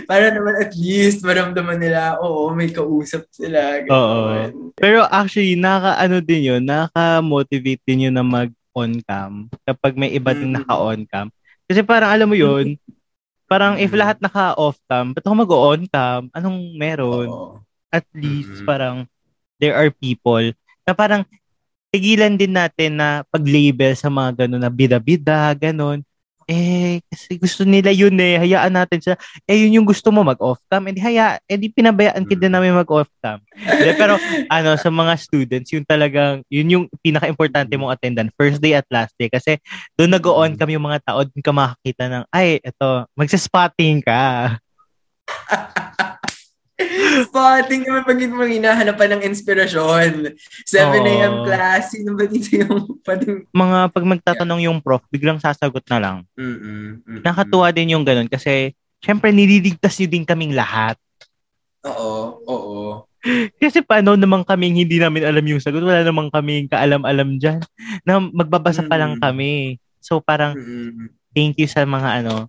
[0.06, 3.82] para naman at least maramdaman nila, oo, may kausap sila.
[3.82, 4.72] ganun.
[4.78, 10.54] Pero actually, naka-ano din yun, naka-motivate din yun na mag-on cam kapag may iba din
[10.54, 10.62] Mm.
[10.62, 11.28] naka-on cam.
[11.66, 12.78] Kasi parang alam mo yun,
[13.46, 14.00] parang if Mm.
[14.00, 16.30] lahat naka-off cam, ba't ako mag-on cam?
[16.30, 17.28] Anong meron?
[17.28, 17.58] Oo.
[17.90, 18.66] At least Mm.
[18.66, 18.96] parang
[19.58, 20.46] there are people
[20.86, 21.26] na parang
[21.98, 26.06] tigilan din natin na pag-label sa mga gano'n na bida-bida, gano'n.
[26.48, 28.40] Eh, kasi gusto nila yun eh.
[28.40, 29.16] Hayaan natin siya.
[29.44, 30.80] Eh, yun yung gusto mo mag-off cam.
[30.88, 33.44] Eh, di haya, eh, di pinabayaan kita namin mag-off cam.
[33.52, 34.16] Hindi, pero,
[34.56, 38.32] ano, sa mga students, yun talagang, yun yung pinaka-importante mong attendance.
[38.40, 39.28] First day at last day.
[39.28, 39.60] Kasi,
[40.00, 44.56] doon nag-on cam yung mga tao, doon ka makakita ng, ay, eto, magsa-spotting ka.
[47.26, 50.38] Spotting naman pag mo hinahanapan ng inspirasyon.
[50.68, 51.36] 7 a.m.
[51.48, 53.48] Class, sino ba dito yung pwedeng...
[53.50, 56.18] Mga, pag magtatanong yung prof, biglang sasagot na lang.
[56.38, 57.22] Mm-mm, mm-mm.
[57.26, 60.98] Nakatuwa din yung ganun kasi syempre nililigtas nyo din kaming lahat.
[61.88, 63.08] Oo, oo.
[63.58, 65.84] Kasi paano naman kaming hindi namin alam yung sagot?
[65.84, 67.60] Wala naman kaming kaalam-alam dyan.
[68.08, 69.82] Na magbabasa pa lang kami.
[70.00, 71.12] So parang Mm-mm.
[71.36, 72.48] thank you sa mga ano,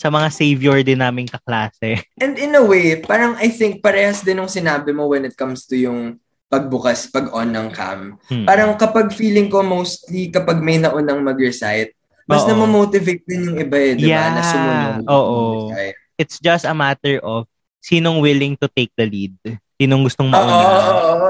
[0.00, 2.00] sa mga savior din naming kaklase.
[2.24, 5.68] And in a way, parang I think parehas din nung sinabi mo when it comes
[5.68, 6.16] to yung
[6.48, 8.16] pagbukas, pag-on ng cam.
[8.26, 8.48] Hmm.
[8.48, 11.92] Parang kapag feeling ko mostly kapag may naunang mag-recite,
[12.24, 12.56] mas Oo.
[12.56, 14.16] na motivate din yung iba eh, di ba?
[14.16, 14.28] Yeah.
[14.32, 14.94] Na sumunod.
[15.04, 15.36] Oo.
[15.68, 15.96] mag-recite.
[16.16, 17.44] It's just a matter of
[17.84, 19.36] sinong willing to take the lead.
[19.76, 20.48] Sinong gustong mauna.
[20.48, 21.20] Oo.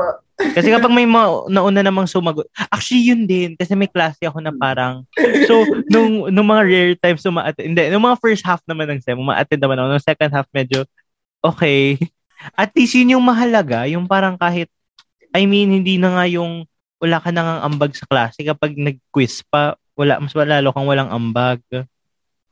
[0.41, 4.53] Kasi kapag may ma- nauna namang sumagot, actually yun din, kasi may klase ako na
[4.53, 5.05] parang,
[5.45, 9.20] so, nung, nung mga rare times uma hindi, nung mga first half naman ng SEM,
[9.20, 10.88] uma-attend naman ako, nung second half medyo,
[11.45, 12.01] okay.
[12.57, 14.72] At least yun yung mahalaga, yung parang kahit,
[15.36, 16.64] I mean, hindi na nga yung,
[17.01, 21.61] wala ka nang ambag sa klase kapag nag-quiz pa, wala, mas lalo kang walang ambag.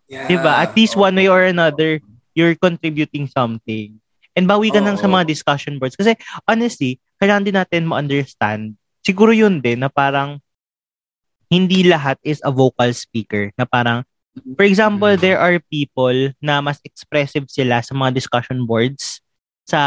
[0.08, 0.28] Yeah.
[0.28, 0.52] Diba?
[0.60, 2.00] At least one way or another,
[2.36, 4.00] you're contributing something.
[4.38, 5.18] And bawi ka nang sa Oo.
[5.18, 5.98] mga discussion boards.
[5.98, 6.14] Kasi
[6.46, 8.78] honestly, kailangan din natin ma-understand.
[9.02, 10.38] Siguro yun din na parang
[11.50, 13.50] hindi lahat is a vocal speaker.
[13.58, 14.06] Na parang,
[14.54, 15.18] for example, Mm.
[15.18, 19.18] there are people na mas expressive sila sa mga discussion boards
[19.66, 19.80] sa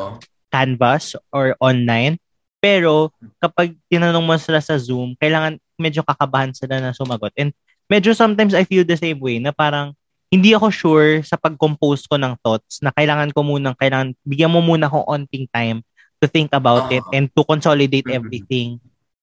[0.00, 0.24] Oo.
[0.48, 2.16] Canvas or online.
[2.64, 7.30] Pero kapag tinanong mo sila sa Zoom, kailangan medyo kakabahan sila na sumagot.
[7.36, 7.52] And
[7.86, 9.92] medyo sometimes I feel the same way na parang
[10.28, 14.60] hindi ako sure sa pag-compose ko ng thoughts na kailangan ko munang, kailangan, bigyan mo
[14.60, 15.80] muna akong onting time
[16.20, 17.14] to think about it Oo.
[17.16, 18.16] and to consolidate Mhm.
[18.20, 18.68] everything.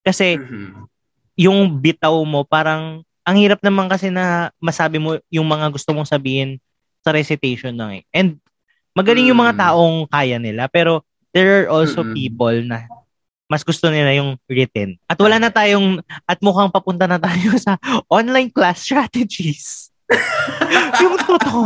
[0.01, 0.89] Kasi Mhm.
[1.37, 6.09] yung bitaw mo, parang, ang hirap naman kasi na masabi mo yung mga gusto mong
[6.09, 6.57] sabihin
[7.01, 8.03] sa recitation lang eh.
[8.09, 8.37] And
[8.97, 9.61] magaling yung mga Mm.
[9.61, 12.15] taong kaya nila, pero there are also Mm-mm.
[12.15, 12.85] people na
[13.45, 14.97] mas gusto nila yung written.
[15.05, 17.77] At wala na tayong, at mukhang papunta na tayo sa
[18.09, 19.93] online class strategies.
[21.01, 21.61] Yung totoo.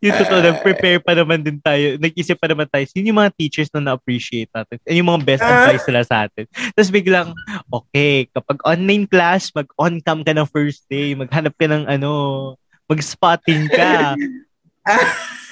[0.00, 2.00] Yung totoo, nag-prepare pa naman din tayo.
[2.00, 4.80] Nag-isip pa naman tayo, sino yung mga teachers na na-appreciate natin?
[4.80, 6.44] Ano yung mga best advice nila sa atin?
[6.72, 7.28] Tapos biglang,
[7.68, 12.10] okay, kapag online class, mag-on-cam ka ng first day, maghanap ka ng ano,
[12.88, 14.16] mag-spotting ka.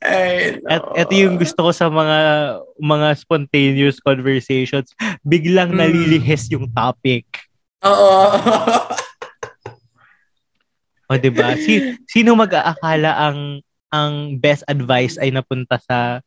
[0.00, 0.68] Ay, no.
[0.70, 2.18] At ito yung gusto ko sa mga
[2.78, 4.92] mga spontaneous conversations.
[5.22, 5.78] Biglang Mm.
[5.80, 7.24] nalilihis yung topic.
[7.82, 8.12] Oo.
[11.06, 11.54] O, di ba?
[11.54, 13.62] Si, sino mag-aakala ang
[13.94, 16.18] ang best advice ay napunta sa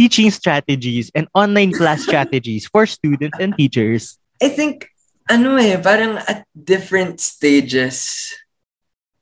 [0.00, 4.16] teaching strategies and online class strategies for students and teachers?
[4.40, 4.88] I think,
[5.28, 8.32] ano eh, parang at different stages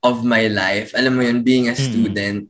[0.01, 2.47] of my life, alam mo yun, being a Mm.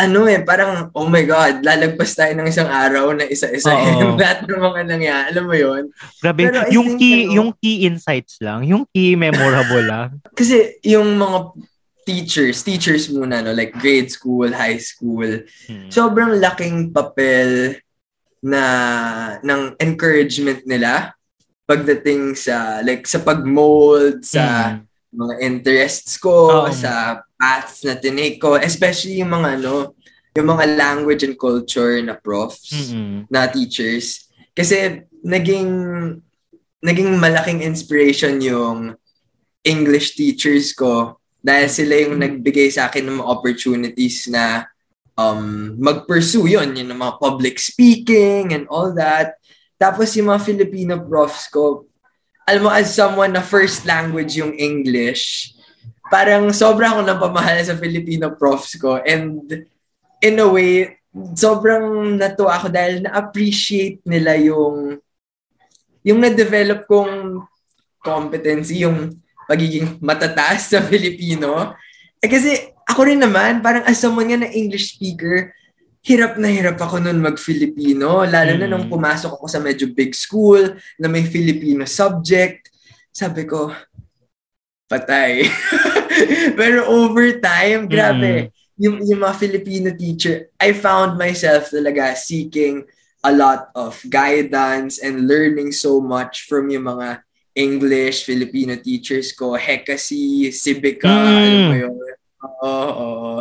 [0.00, 4.48] Ano eh, parang, oh my God, lalagpas tayo ng isang araw na isa-isa yung lahat
[4.48, 5.24] ng mga nangyari.
[5.28, 5.82] Alam mo yun?
[6.18, 10.08] Grabe, Pero I yung key ano- yung key insights lang, yung key memorable lang.
[10.38, 11.38] Kasi yung mga
[12.02, 15.28] teachers, teachers muna, no, like grade school, high school,
[15.68, 15.86] Hmm.
[15.88, 17.76] sobrang laking papel
[18.40, 18.62] na
[19.38, 21.12] ng encouragement nila
[21.68, 24.42] pagdating sa like sa pag-mold sa
[24.74, 24.89] Mm.
[25.10, 26.70] Mga interests ko, Oo.
[26.70, 29.94] sa paths na tinake ko, especially yung mga ano,
[30.38, 33.26] yung mga language and culture na profs, Mm-mm.
[33.26, 34.30] na teachers.
[34.54, 35.70] Kasi naging
[36.80, 38.96] naging malaking inspiration yung
[39.66, 44.64] English teachers ko dahil sila yung nagbigay sa akin ng mga opportunities na
[45.16, 49.36] um, mag-pursue yun, yung mga public speaking and all that.
[49.80, 51.88] Tapos yung mga Filipino profs ko,
[52.50, 55.54] alam mo, as someone na first language yung English,
[56.10, 58.98] parang sobra akong napamahal sa Filipino profs ko.
[58.98, 59.46] And
[60.18, 60.98] in a way,
[61.38, 64.98] sobrang natuwa ako dahil na-appreciate nila yung
[66.02, 67.44] yung na-develop kong
[68.02, 69.14] competency, yung
[69.46, 71.76] pagiging matataas sa Filipino.
[72.18, 75.54] Eh kasi ako rin naman, parang as someone nga na English speaker,
[76.00, 78.24] hirap na hirap ako nun mag-Filipino.
[78.24, 78.72] Lalo na Mm.
[78.72, 80.64] nung pumasok ako sa medyo big school
[80.96, 82.72] na may Filipino subject.
[83.12, 83.68] Sabi ko,
[84.88, 85.44] patay.
[86.58, 88.48] Pero over time, grabe.
[88.80, 92.88] Yung, yung mga Filipino teacher, I found myself talaga seeking
[93.20, 97.20] a lot of guidance and learning so much from yung mga
[97.52, 101.28] English, Filipino teachers ko, Hekasi, Civica, Mm.
[101.28, 101.96] alam mo yun.
[102.40, 103.32] Oo, oo.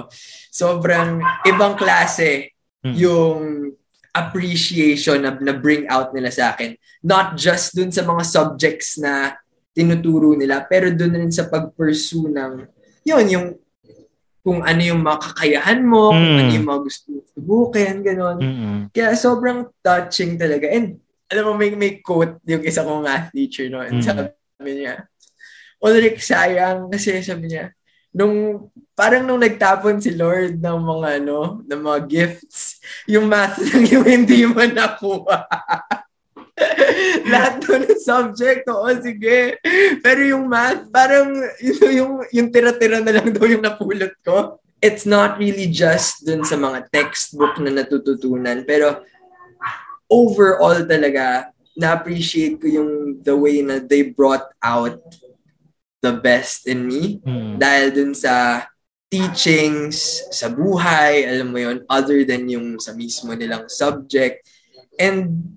[0.52, 2.96] Sobrang ibang klase Mm.
[2.96, 3.40] yung
[4.16, 6.76] appreciation na, na bring out nila sa akin.
[7.04, 9.36] Not just dun sa mga subjects na
[9.76, 12.68] tinuturo nila, pero dun rin sa pag-pursue ng,
[13.04, 13.48] yun, yung
[14.40, 16.40] kung ano yung mga kakayahan mo, kung Mm.
[16.40, 18.38] ano yung mga gusto mo subukin, gano'n.
[18.40, 18.78] Mm-mm.
[18.96, 20.72] Kaya sobrang touching talaga.
[20.72, 23.84] And alam mo, may, may quote yung isa kong math teacher, no?
[23.84, 24.08] And Mm.
[24.08, 25.06] sabi niya,
[25.80, 27.76] Ulrich, sayang kasi sabi niya,
[28.10, 33.86] nung parang nung nagtapon si Lord ng mga ano, ng mga gifts, yung math lang
[33.88, 35.48] yung hindi mo nakuha.
[37.32, 39.56] Lahat doon ng subject, oo, sige.
[40.04, 41.32] Pero yung math, parang
[41.64, 44.60] yun, yung, yung tira-tira na lang daw yung napulot ko.
[44.80, 49.04] It's not really just dun sa mga textbook na natututunan, pero
[50.08, 52.92] overall talaga, na-appreciate ko yung
[53.24, 55.00] the way na they brought out
[56.00, 57.60] the best in me Mm.
[57.60, 58.66] dahil dun sa
[59.10, 64.46] teachings, sa buhay, alam mo yon other than yung sa mismo nilang subject.
[65.02, 65.50] And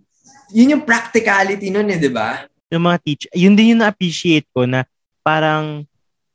[0.48, 2.48] yun yung practicality nun eh, di ba?
[2.72, 4.88] Yung mga teacher, yun din yung na-appreciate ko na
[5.20, 5.84] parang,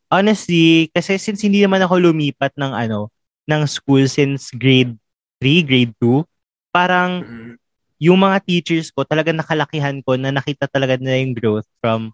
[0.07, 3.09] honestly, kasi since hindi naman ako lumipat ng ano,
[3.49, 4.93] ng school since grade
[5.41, 6.21] 3, grade 2,
[6.69, 7.53] parang Mm.
[7.97, 12.13] yung mga teachers ko, talaga nakalakihan ko na nakita talaga nila yung growth from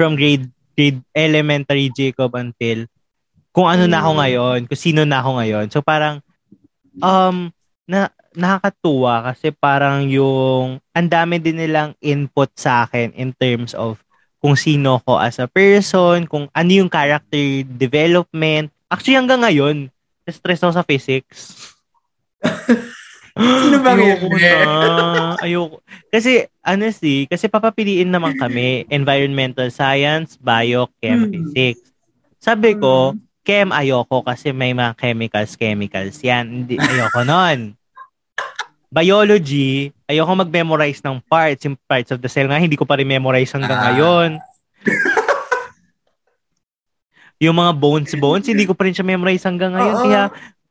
[0.00, 2.84] from grade grade elementary Jacob until
[3.50, 4.18] kung ano na ako Mm.
[4.20, 5.66] ngayon, kung sino na ako ngayon.
[5.72, 6.20] So parang
[7.00, 7.48] um
[7.88, 13.96] na nakakatuwa kasi parang yung ang dami din nilang input sa akin in terms of
[14.36, 18.68] kung sino ko as a person, kung ano yung character development.
[18.92, 19.88] Actually hanggang ngayon,
[20.28, 21.72] stress ako sa physics.
[23.36, 24.40] Sino bang Ayoko hindi?
[24.42, 25.36] na.
[25.38, 25.76] Ayoko.
[26.08, 31.30] Kasi, honestly, kasi papapiliin naman kami, environmental science, bio, chem, Hmm.
[31.30, 31.92] physics.
[32.40, 33.12] Sabi ko,
[33.42, 36.16] chem ayoko kasi may mga chemicals, chemicals.
[36.20, 37.76] Yan, hindi, ayoko nun.
[38.88, 43.06] Biology, ayoko mag-memorize ng parts, yung parts of the cell nga, hindi ko pa rin
[43.06, 43.84] memorize hanggang Ah.
[43.92, 44.30] ngayon.
[47.36, 49.92] yung mga bones, bones, hindi ko pa rin siya memorize hanggang ngayon.
[49.92, 50.02] Oo.
[50.08, 50.22] Kaya,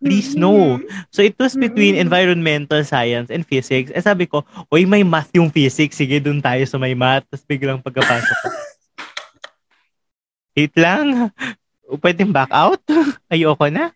[0.06, 0.78] please no.
[1.10, 2.06] So it was between Mm-mm.
[2.06, 3.90] environmental science and physics.
[3.90, 5.98] Eh sabi ko, oy may math yung physics.
[5.98, 7.26] Sige, dun tayo sa may math.
[7.26, 8.48] Tapos biglang pagkapasok ko.
[10.54, 11.34] Wait lang.
[12.00, 12.80] Pwedeng back out?
[13.34, 13.90] Ayoko na.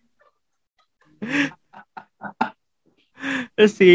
[3.55, 3.91] Kasi,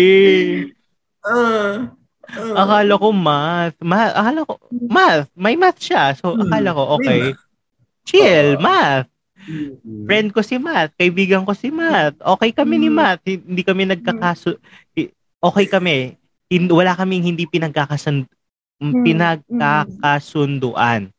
[1.24, 1.88] Ah.
[2.28, 2.52] Ah.
[2.56, 3.76] akala ko math.
[3.80, 5.28] Ma akala ko, math.
[5.32, 6.12] May math siya.
[6.12, 7.32] So, Hmm, akala ko, okay.
[8.04, 8.60] Chill, Oo.
[8.60, 9.08] math.
[9.44, 10.08] Mm.
[10.08, 12.16] friend ko si Matt, kaibigan ko si Matt.
[12.16, 12.96] Okay kami ni Mm.
[12.96, 14.56] Matt, hindi kami nagkakaso
[15.44, 16.16] okay kami.
[16.48, 18.24] Hin- wala kaming hindi pinagkakasun
[18.80, 19.04] Mm.
[19.04, 21.12] pinagkakasunduan.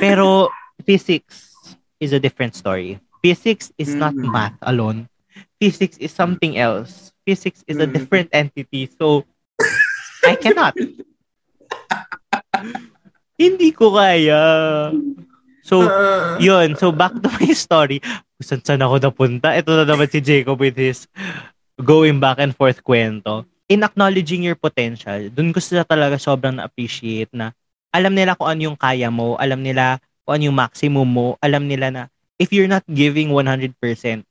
[0.00, 0.48] Pero
[0.84, 1.52] physics
[2.00, 2.96] is a different story.
[3.20, 4.32] Physics is not Mm.
[4.32, 5.08] math alone.
[5.56, 7.12] Physics is something else.
[7.24, 7.92] Physics is a Mm.
[7.96, 8.88] different entity.
[8.96, 9.24] So
[10.24, 10.76] I cannot.
[13.40, 14.40] hindi ko kaya.
[15.66, 16.38] So, Ah.
[16.38, 16.78] yun.
[16.78, 17.98] So, back to my story.
[18.38, 19.50] Saan saan ako napunta?
[19.50, 21.10] Ito na naman si Jacob with his
[21.82, 23.42] going back and forth kwento.
[23.66, 27.50] In acknowledging your potential, dun ko sila talaga sobrang na-appreciate na
[27.90, 31.66] alam nila kung ano yung kaya mo, alam nila kung ano yung maximum mo, alam
[31.66, 32.02] nila na
[32.38, 33.74] if you're not giving 100%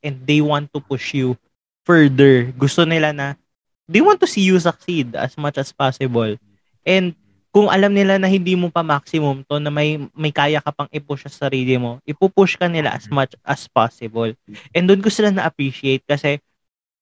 [0.00, 1.36] and they want to push you
[1.84, 3.36] further, gusto nila na
[3.84, 6.32] they want to see you succeed as much as possible.
[6.86, 7.12] And
[7.56, 10.92] kung alam nila na hindi mo pa maximum to, na may, may kaya ka pang
[10.92, 14.28] i-push sa sarili mo, ipupush ka nila as much as possible.
[14.76, 16.36] And doon ko sila na-appreciate kasi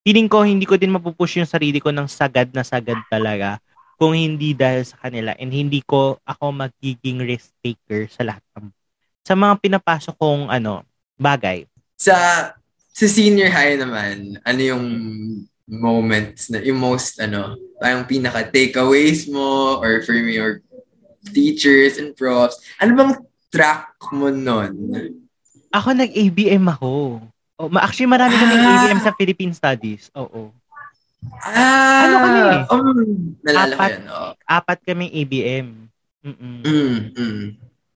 [0.06, 3.58] feeling ko hindi ko din mapupush yung sarili ko ng sagad na sagad talaga
[3.98, 8.70] kung hindi dahil sa kanila and hindi ko ako magiging risk taker sa lahat ng
[9.26, 10.86] sa mga pinapasok kong ano
[11.18, 11.66] bagay.
[11.98, 12.14] Sa
[12.94, 14.86] sa senior high naman, ano yung
[15.66, 20.60] moments na yung most ano, parang pinaka takeaways mo or for me or
[21.26, 22.60] teachers and profs.
[22.76, 23.12] Ano bang
[23.48, 24.72] track mo nun?
[25.70, 27.20] Ako nag-ABM ako.
[27.54, 28.70] Oh, ma- actually marami kaming Ah.
[28.82, 30.10] ABM sa Philippine Studies.
[30.14, 30.52] Oo.
[31.40, 32.40] Ah, Ano kami?
[32.68, 32.98] Um,
[33.40, 33.90] nalala ko Apat.
[33.90, 34.04] yan.
[34.06, 34.30] oo.
[34.44, 35.66] Apat kaming ABM.
[36.20, 36.56] Mm-mm.
[36.60, 37.44] Mm, mm.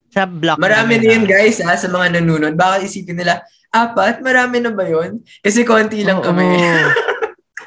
[0.09, 2.57] Sa block Marami na yun guys ha, sa mga nanonood.
[2.57, 4.21] Baka isipin nila, apat?
[4.21, 5.21] Marami na ba yun?
[5.39, 6.25] Kasi konti lang Oo.
[6.25, 6.49] kami.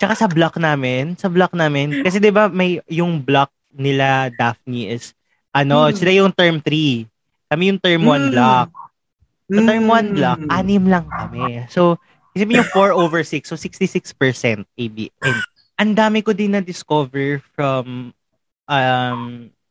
[0.02, 4.89] Tsaka sa block namin, sa block namin, kasi 'di ba may yung block nila Daphne
[4.89, 5.14] is
[5.54, 5.93] ano, Hmm.
[5.93, 7.06] sila yung term 3.
[7.45, 8.34] Kami yung term 1 Hmm.
[8.34, 8.68] block.
[9.45, 10.16] Sa term 1 Mm.
[10.16, 11.68] block, anim lang kami.
[11.68, 11.99] So,
[12.32, 15.36] isipin yung 4 over 6, so 66% ABM.
[15.76, 18.16] Ang dami ko din na-discover from
[18.66, 19.22] um,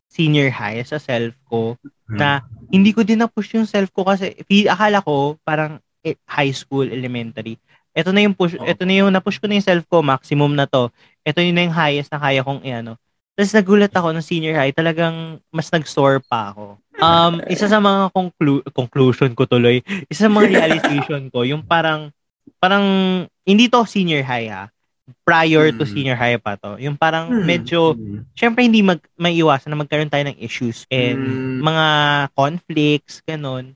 [0.07, 1.81] senior high sa self ko
[2.13, 6.53] na hindi ko din na-push yung self ko kasi fi- akala ko parang eh, high
[6.53, 7.57] school, elementary.
[7.91, 8.63] Ito na yung push, Oo.
[8.63, 10.89] ito na yung na-push ko na yung self ko, maximum na to.
[11.27, 12.95] Ito yun na yung highest na kaya kong i-ano.
[13.35, 16.79] Tapos nagulat ako ng senior high, talagang mas nag-store pa ako.
[17.01, 22.15] Um, isa sa mga conclu- conclusion ko tuloy, isa sa mga realization ko, yung parang,
[22.63, 22.85] parang,
[23.43, 24.71] hindi to senior high ha,
[25.27, 25.91] prior to Mm.
[25.91, 26.79] senior high pa to.
[26.79, 27.43] Yung parang Hmm.
[27.43, 28.31] medyo, Mm.
[28.31, 31.59] syempre hindi mag, may iwasan na magkaroon tayo ng issues and Mm.
[31.67, 31.87] mga
[32.39, 33.75] conflicts, ganun.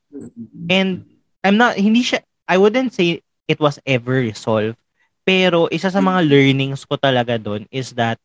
[0.71, 1.03] And
[1.43, 3.19] I'm not, hindi siya, I wouldn't say
[3.49, 4.79] it was ever resolved.
[5.25, 8.21] Pero isa sa mga learnings ko talaga doon is that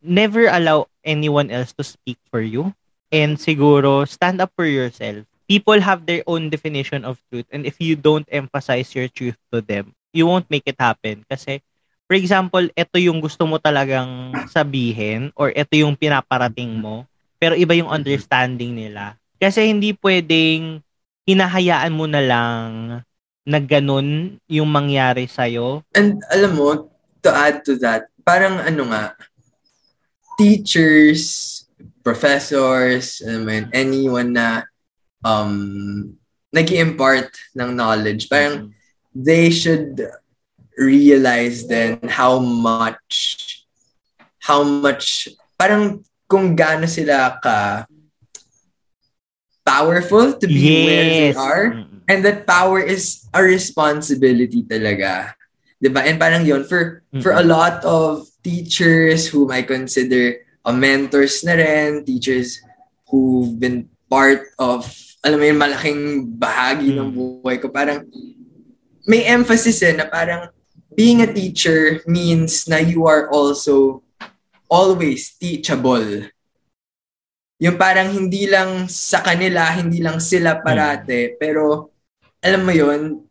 [0.00, 2.72] never allow anyone else to speak for you.
[3.12, 5.24] And siguro, stand up for yourself.
[5.48, 7.48] People have their own definition of truth.
[7.48, 11.24] And if you don't emphasize your truth to them, you won't make it happen.
[11.24, 11.64] Kasi,
[12.04, 17.08] for example, ito yung gusto mo talagang sabihin or ito yung pinaparating mo,
[17.40, 20.82] pero iba yung understanding nila Kasi hindi pwedeng
[21.22, 22.70] hinahayaan mo na lang
[23.48, 25.80] na ganun yung mangyari sa'yo.
[25.96, 26.92] And alam mo,
[27.24, 29.16] to add to that, parang ano nga,
[30.36, 31.64] teachers,
[32.04, 34.68] professors, I mean, anyone na
[35.24, 36.12] um,
[36.52, 38.76] nag impart ng knowledge, parang mm-hmm.
[39.16, 40.04] they should
[40.76, 43.44] realize then how much
[44.38, 45.26] how much
[45.58, 47.84] parang kung gaano sila ka
[49.66, 50.86] powerful to be yes.
[50.86, 51.66] where they are.
[52.08, 55.36] And that power is a responsibility talaga.
[55.76, 56.08] 'Di ba?
[56.08, 57.20] And parang 'yon for mm-hmm.
[57.20, 62.64] for a lot of teachers whom I consider a mentors na rin, teachers
[63.12, 64.88] who've been part of
[65.20, 66.02] alam mo yun, malaking
[66.38, 67.00] bahagi mm-hmm.
[67.04, 67.68] ng buhay ko.
[67.68, 68.08] Parang
[69.04, 70.48] may emphasis eh na parang
[70.92, 74.02] being a teacher means na you are also
[74.68, 76.28] always teachable.
[77.58, 81.36] Yung parang hindi lang sa kanila, hindi lang sila parate, mm.
[81.40, 81.90] pero
[82.42, 83.22] alam mo yon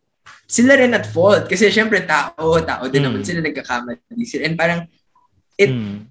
[0.48, 1.52] sila rin at fault.
[1.52, 3.08] Kasi syempre, tao, tao din mm.
[3.12, 4.00] naman sila nagkakamali.
[4.44, 4.82] And parang,
[5.60, 6.08] it, mm.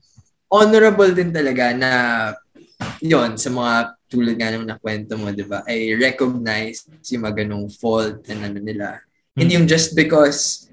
[0.52, 1.90] honorable din talaga na
[3.00, 3.74] yon sa mga
[4.06, 5.64] tulad nga ng nakwento mo, di ba?
[5.66, 9.00] I recognize yung mga ganong fault and ano nila.
[9.34, 9.40] Mm.
[9.40, 10.68] And yung just because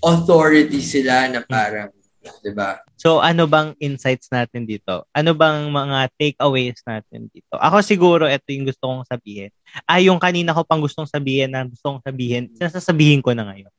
[0.00, 1.90] authority sila na parang,
[2.20, 2.80] di ba?
[3.00, 5.08] So, ano bang insights natin dito?
[5.16, 7.56] Ano bang mga takeaways natin dito?
[7.56, 9.50] Ako siguro, ito yung gusto kong sabihin.
[9.88, 13.72] Ay, yung kanina ko pang gustong sabihin na gusto kong sabihin, sinasasabihin ko na ngayon.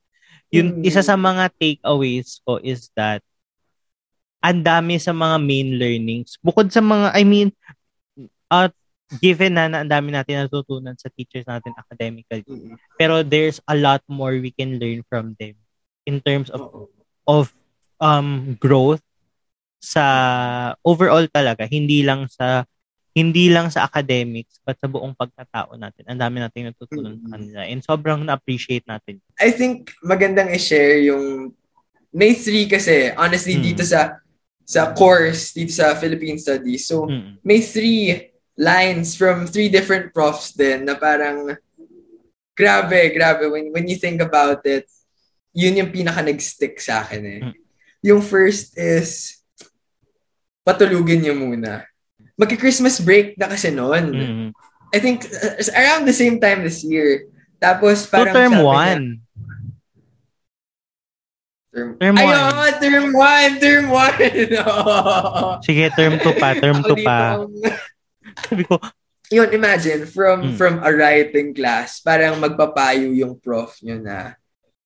[0.52, 0.90] Yung mm-hmm.
[0.90, 3.22] isa sa mga takeaways ko is that
[4.42, 6.42] ang dami sa mga main learnings.
[6.42, 7.54] Bukod sa mga, I mean,
[8.50, 8.74] uh,
[9.20, 12.48] given na na ang dami natin natutunan sa teachers natin academically.
[12.48, 12.76] Mm-hmm.
[12.96, 15.60] Pero there's a lot more we can learn from them
[16.08, 16.90] in terms of
[17.28, 17.52] of
[18.02, 19.06] um growth
[19.82, 20.04] sa
[20.86, 22.66] overall talaga, hindi lang sa
[23.12, 26.08] hindi lang sa academics but sa buong pagkatao natin.
[26.08, 27.28] Ang dami nating natutunan mm-hmm.
[27.28, 29.20] sa kanila and sobrang na-appreciate natin.
[29.36, 31.52] I think magandang i-share yung
[32.16, 33.68] may three kasi honestly mm-hmm.
[33.76, 34.24] dito sa
[34.64, 36.88] sa course dito sa Philippine Studies.
[36.88, 37.44] So mm-hmm.
[37.44, 41.52] may three lines from three different profs din na parang
[42.56, 44.88] grabe, grabe when when you think about it.
[45.52, 47.42] Yun yung pinaka nag-stick sa akin eh.
[47.44, 47.61] Mm-hmm.
[48.02, 49.42] Yung first is
[50.66, 51.86] patulugin niyo muna.
[52.38, 54.06] Magki-Christmas break na kasi noon.
[54.14, 54.48] Mm-hmm.
[54.92, 57.30] I think uh, around the same time this year.
[57.62, 59.22] Tapos parang so, term 1.
[61.72, 62.26] Term, term 1.
[62.26, 65.64] Ayun, term 1, term 1.
[65.70, 67.46] Sige, term 2 pa, term 2 pa.
[68.50, 68.82] Sabi ko,
[69.32, 70.56] yun, imagine, from mm.
[70.60, 74.36] from a writing class, parang magpapayo yung prof nyo na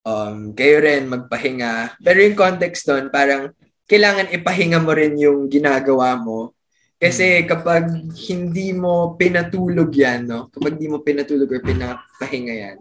[0.05, 1.97] um, kayo rin magpahinga.
[1.99, 3.51] Pero yung context doon, parang
[3.89, 6.53] kailangan ipahinga mo rin yung ginagawa mo.
[6.95, 7.45] Kasi hmm.
[7.49, 7.83] kapag
[8.29, 10.47] hindi mo pinatulog yan, no?
[10.53, 12.77] Kapag hindi mo pinatulog or pinapahinga yan,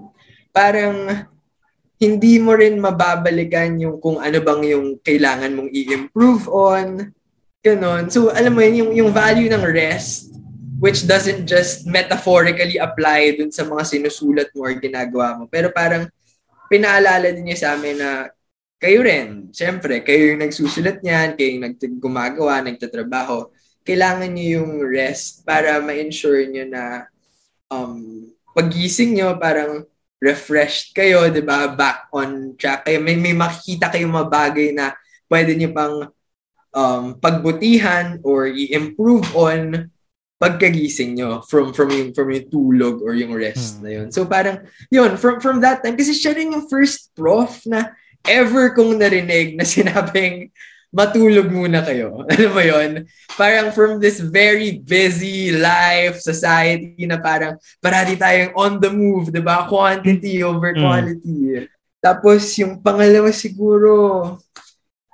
[0.54, 1.26] parang
[1.98, 7.10] hindi mo rin mababalikan yung kung ano bang yung kailangan mong i-improve on.
[7.64, 8.12] Ganon.
[8.12, 10.36] So, alam mo yun, yung, yung value ng rest,
[10.76, 15.48] which doesn't just metaphorically apply dun sa mga sinusulat mo or ginagawa mo.
[15.48, 16.04] Pero parang
[16.68, 18.28] pinaalala din niya sa amin na
[18.78, 23.48] kayo rin, siyempre, kayo yung nagsusulat niyan, kayo yung gumagawa, nagtatrabaho,
[23.84, 27.08] kailangan niyo yung rest para ma-ensure niyo na
[27.72, 29.84] um, pagising niyo parang
[30.20, 31.68] refreshed kayo, di ba?
[31.68, 33.00] Back on track kayo.
[33.00, 34.96] May, may makikita kayong mga bagay na
[35.28, 36.08] pwede niyo pang
[36.72, 39.92] um, pagbutihan or i-improve on
[40.44, 43.88] pagkagising nyo from from yung from yung tulog or yung rest hmm.
[43.88, 44.06] na yun.
[44.12, 44.60] So parang
[44.92, 47.96] yun from from that time kasi siya rin yung first prof na
[48.28, 50.52] ever kong narinig na sinabing
[50.92, 52.22] matulog muna kayo.
[52.30, 53.08] Ano mo yon?
[53.34, 59.42] Parang from this very busy life, society na parang parati tayong on the move, di
[59.42, 59.66] ba?
[59.66, 60.78] Quantity over mm.
[60.78, 61.40] quality.
[61.58, 61.66] Mm.
[61.98, 63.90] Tapos yung pangalawa siguro,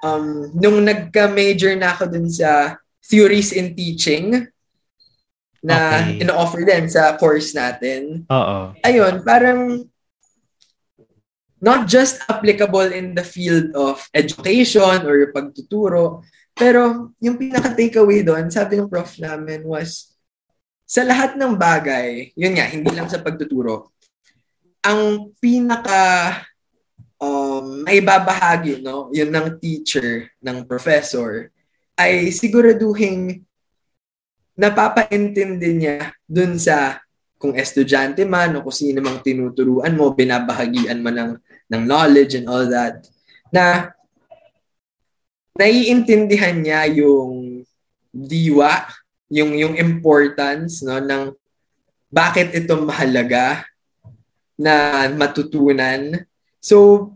[0.04, 4.44] um, nung nagka-major na ako dun sa theories in teaching,
[5.60, 6.24] na okay.
[6.24, 8.24] ino-offer din sa course natin.
[8.28, 8.72] Oo.
[8.80, 9.84] Ayun, parang
[11.60, 16.24] not just applicable in the field of education or pagtuturo,
[16.56, 20.16] pero yung pinaka-takeaway doon, sabi ng prof namin was,
[20.88, 23.92] sa lahat ng bagay, yun nga, hindi lang sa pagtuturo,
[24.80, 26.40] ang pinaka
[27.20, 31.52] um, ay babahagi, no, yun ng teacher, ng professor,
[32.00, 33.44] ay siguraduhin
[34.60, 37.00] napapaintindi niya dun sa
[37.40, 41.40] kung estudyante man o kung sino mang tinuturuan mo, binabahagian mo ng,
[41.72, 43.00] ng knowledge and all that,
[43.48, 43.96] na
[45.56, 47.64] naiintindihan niya yung
[48.12, 48.84] diwa,
[49.32, 51.32] yung yung importance no ng
[52.12, 53.64] bakit ito mahalaga
[54.60, 56.28] na matutunan.
[56.60, 57.08] So,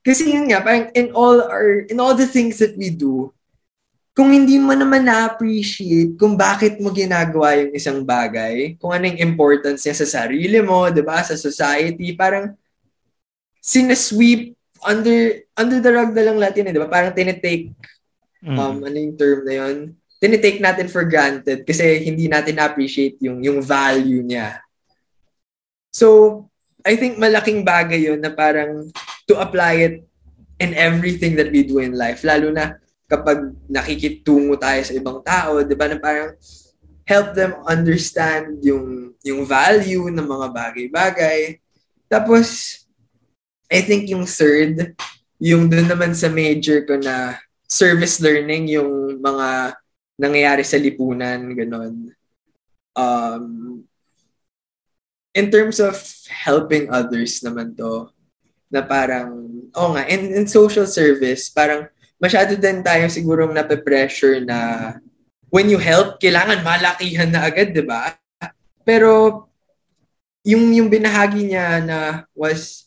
[0.00, 0.64] kasi yun nga,
[0.96, 3.34] in all our, in all the things that we do,
[4.12, 9.24] kung hindi mo naman na-appreciate kung bakit mo ginagawa yung isang bagay, kung ano yung
[9.24, 12.52] importance niya sa sarili mo, di ba, sa society, parang
[13.56, 14.52] sinasweep
[14.84, 16.92] under under the rug na lang lahat yun, eh, di ba?
[16.92, 17.72] Parang tinitake,
[18.44, 18.58] mm.
[18.58, 19.76] um, ano yung term na yun?
[20.20, 24.60] Tinitake natin for granted kasi hindi natin appreciate yung, yung value niya.
[25.88, 26.46] So,
[26.84, 28.92] I think malaking bagay yun na parang
[29.24, 29.94] to apply it
[30.60, 32.22] in everything that we do in life.
[32.26, 32.76] Lalo na
[33.12, 36.32] kapag nakikitungo tayo sa ibang tao, 'di ba, na parang
[37.04, 41.60] help them understand yung yung value ng mga bagay-bagay.
[42.08, 42.80] Tapos
[43.68, 44.96] I think yung third,
[45.36, 47.36] yung doon naman sa major ko na
[47.68, 49.76] service learning, yung mga
[50.20, 52.12] nangyayari sa lipunan, ganun.
[52.92, 53.44] Um,
[55.32, 55.96] in terms of
[56.28, 58.12] helping others naman to,
[58.68, 61.88] na parang, oh nga, in, in social service, parang
[62.22, 64.94] masyado din tayo sigurong nape-pressure na
[65.50, 68.14] when you help, kailangan malakihan na agad, di ba?
[68.86, 69.44] Pero
[70.46, 71.98] yung, yung binahagi niya na
[72.30, 72.86] was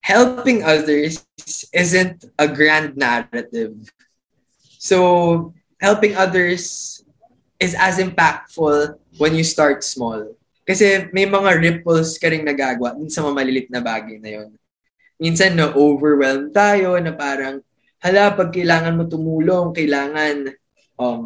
[0.00, 1.20] helping others
[1.76, 3.76] isn't a grand narrative.
[4.80, 6.98] So, helping others
[7.60, 10.34] is as impactful when you start small.
[10.64, 14.50] Kasi may mga ripples ka rin nagagawa sa mga malilit na bagay na yon.
[15.20, 17.60] Minsan na-overwhelm tayo na parang
[18.00, 20.48] hala, pag kailangan mo tumulong, kailangan
[20.96, 21.24] um,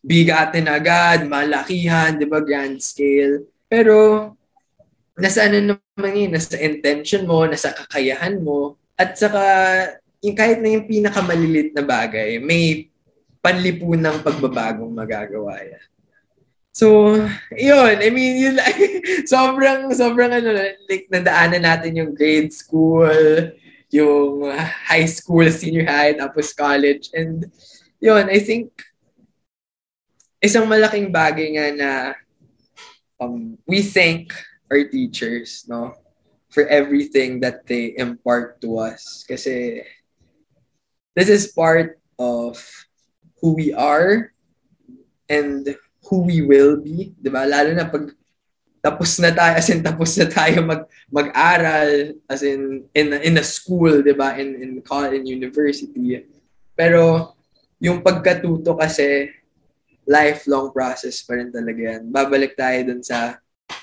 [0.00, 3.44] bigatin agad, malakihan, di ba, grand scale.
[3.66, 4.30] Pero,
[5.18, 9.42] nasa ano naman yun, nasa intention mo, nasa kakayahan mo, at saka,
[10.24, 12.88] yung kahit na yung pinakamalilit na bagay, may
[13.40, 15.84] panlipunang pagbabagong magagawa yan.
[16.70, 17.18] So,
[17.52, 17.96] yun.
[17.98, 18.56] I mean, yun
[19.32, 20.54] sobrang, sobrang ano,
[20.86, 23.52] like, nadaanan natin yung grade school,
[23.90, 24.46] yung
[24.86, 27.10] high school, senior high, tapos college.
[27.14, 27.46] And
[27.98, 28.70] yun, I think
[30.40, 31.90] isang malaking bagay nga na
[33.20, 34.32] um, we thank
[34.70, 35.94] our teachers, no?
[36.50, 39.22] For everything that they impart to us.
[39.28, 39.86] Kasi
[41.14, 42.58] this is part of
[43.38, 44.34] who we are
[45.30, 45.76] and
[46.10, 47.14] who we will be.
[47.22, 47.46] Diba?
[47.46, 48.10] Lalo na pag
[48.80, 53.44] tapos na tayo as in tapos na tayo mag mag-aral as in in in a
[53.44, 54.40] school, 'di ba?
[54.40, 56.24] In in college, in university.
[56.72, 57.36] Pero
[57.76, 59.28] yung pagkatuto kasi
[60.08, 62.08] lifelong process pa rin talaga yan.
[62.08, 63.36] Babalik tayo dun sa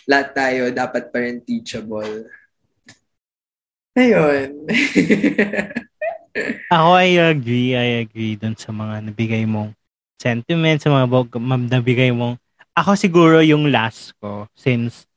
[0.10, 2.26] lahat tayo dapat pa rin teachable.
[3.98, 4.66] Ayun.
[6.74, 7.74] Ako, I agree.
[7.74, 9.74] I agree dun sa mga nabigay mong
[10.22, 11.10] sentiments, sa mga
[11.70, 12.38] nabigay mong
[12.78, 15.10] ako siguro yung last ko since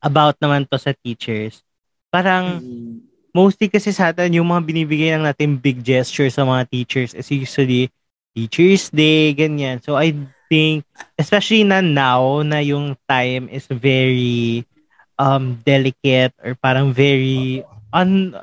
[0.00, 1.60] about naman to sa teachers.
[2.08, 3.04] Parang mm-hmm.
[3.36, 7.28] mostly kasi sa atin yung mga binibigay ng natin big gesture sa mga teachers is
[7.28, 7.92] usually
[8.36, 9.80] Teachers Day, ganyan.
[9.80, 10.12] So I
[10.52, 10.84] think,
[11.16, 14.68] especially na now na yung time is very
[15.16, 17.64] um delicate or parang very
[17.96, 18.36] un,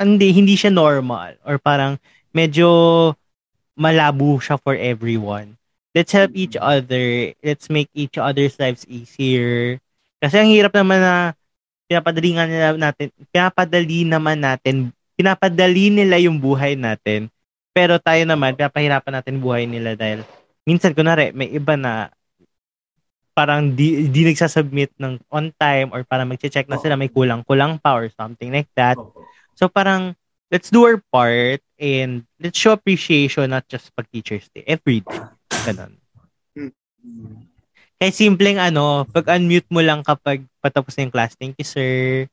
[0.00, 2.00] hindi, hindi siya normal or parang
[2.32, 3.12] medyo
[3.76, 5.60] malabo siya for everyone
[5.94, 7.32] let's help each other.
[7.40, 9.78] Let's make each other's lives easier.
[10.18, 11.14] Kasi ang hirap naman na
[11.86, 17.30] pinapadali nga nila natin, pinapadali naman natin, pinapadali nila yung buhay natin.
[17.70, 20.26] Pero tayo naman, pinapahirapan natin buhay nila dahil
[20.66, 22.10] minsan, kunwari, may iba na
[23.34, 27.98] parang di, di nagsasubmit ng on time or parang magche-check na sila may kulang-kulang pa
[27.98, 28.94] or something like that.
[29.58, 30.14] So parang
[30.54, 35.33] let's do our part and let's show appreciation not just pag Teacher's Day, every day.
[35.64, 35.92] Ganon.
[36.56, 37.44] Mm-hmm.
[38.00, 41.38] Kaya simpleng ano, pag unmute mo lang kapag patapos na yung class.
[41.38, 42.26] Thank you, sir.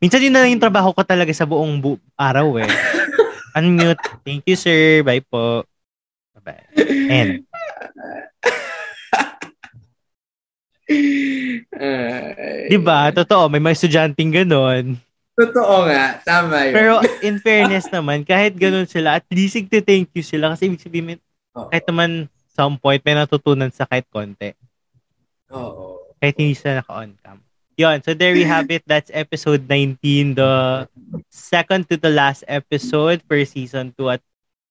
[0.00, 2.68] Minsan yun na yung trabaho ko talaga sa buong bu- araw eh.
[3.56, 4.04] unmute.
[4.26, 5.00] Thank you, sir.
[5.06, 5.64] Bye po.
[6.36, 6.64] Bye-bye.
[7.08, 7.30] And.
[11.72, 12.98] Uh, diba?
[13.14, 14.98] Totoo, may mga estudyanteng ganon.
[15.34, 16.74] Totoo nga, tama yun.
[16.74, 16.92] Pero
[17.26, 21.18] in fairness naman, kahit ganun sila, at least to thank you sila kasi ibig sabihin,
[21.58, 21.66] oh.
[21.70, 24.54] kahit naman some point may natutunan sa kahit konti.
[25.50, 26.14] Oo.
[26.22, 27.42] Kahit hindi sila naka-on cam.
[27.74, 28.86] Yun, so there we have it.
[28.86, 30.86] That's episode 19, the
[31.26, 34.14] second to the last episode for season 2.
[34.14, 34.22] At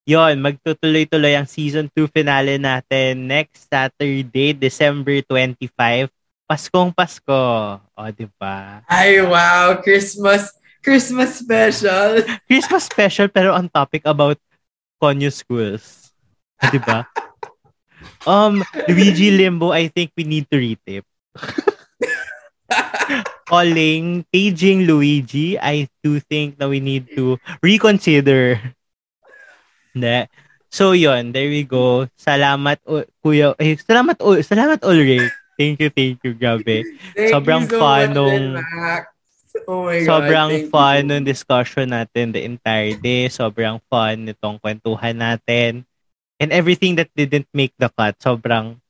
[0.08, 6.08] yun, magtutuloy-tuloy ang season 2 finale natin next Saturday, December 25.
[6.48, 7.76] Paskong Pasko.
[7.76, 8.80] O, di ba?
[8.88, 9.76] Ay, wow!
[9.84, 10.52] Christmas
[10.84, 12.20] Christmas special.
[12.44, 14.36] Christmas special pero on topic about
[15.00, 16.12] conyo schools.
[16.72, 17.08] Di ba?
[18.26, 21.04] Um, Luigi Limbo, I think we need to retip.
[23.44, 28.60] Calling, paging Luigi, I do think that we need to reconsider.
[29.94, 30.26] Ne.
[30.74, 32.10] So yon, there we go.
[32.18, 33.54] Salamat o, Kuya.
[33.62, 35.30] Eh, salamat o, salamat Ulrich.
[35.54, 36.82] Thank you, thank you, grabe.
[37.14, 38.58] Thank Sobrang you so fun nung.
[39.70, 40.06] Oh my God.
[40.10, 41.08] sobrang fun you.
[41.14, 43.30] nung discussion natin the entire day.
[43.30, 45.86] Sobrang fun nitong kwentuhan natin.
[46.40, 48.82] And everything that didn't make the cut, sobrang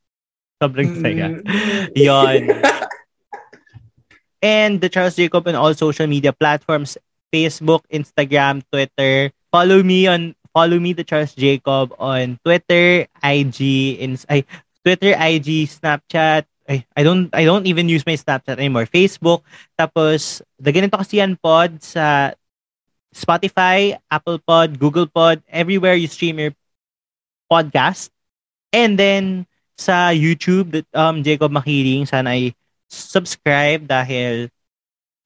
[0.63, 1.29] sobrang saya.
[1.39, 1.93] Mm.
[1.93, 2.41] Yon.
[4.45, 7.01] And the Charles Jacob on all social media platforms,
[7.33, 9.33] Facebook, Instagram, Twitter.
[9.49, 13.61] Follow me on follow me the Charles Jacob on Twitter, IG,
[13.97, 14.45] in ay,
[14.85, 16.45] Twitter, IG, Snapchat.
[16.69, 18.85] Ay, I don't I don't even use my Snapchat anymore.
[18.85, 19.49] Facebook.
[19.81, 22.37] Tapos the ganito kasi yan pod sa
[23.17, 26.53] Spotify, Apple Pod, Google Pod, everywhere you stream your
[27.55, 28.11] podcast.
[28.75, 29.47] And then
[29.79, 32.51] sa YouTube, um, Jacob Makiling, sana ay
[32.91, 34.51] subscribe dahil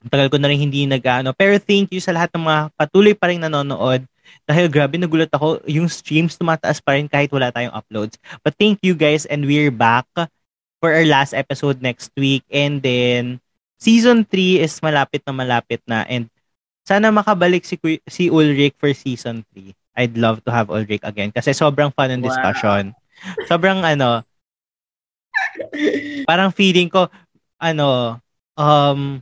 [0.07, 1.33] tagal ko na rin hindi nag-ano.
[1.33, 4.05] Pero thank you sa lahat ng mga patuloy pa rin nanonood.
[4.45, 8.21] Dahil grabe, nagulat ako, yung streams tumataas pa rin kahit wala tayong uploads.
[8.45, 10.07] But thank you guys and we're back
[10.79, 12.45] for our last episode next week.
[12.53, 13.41] And then,
[13.81, 16.05] season 3 is malapit na malapit na.
[16.07, 16.31] And
[16.87, 19.73] sana makabalik si, si Ulrich for season 3.
[19.99, 22.31] I'd love to have Ulrich again kasi sobrang fun ng Wow.
[22.31, 22.95] discussion.
[23.51, 24.23] Sobrang ano,
[26.31, 27.11] parang feeling ko,
[27.59, 28.19] ano,
[28.55, 29.19] um,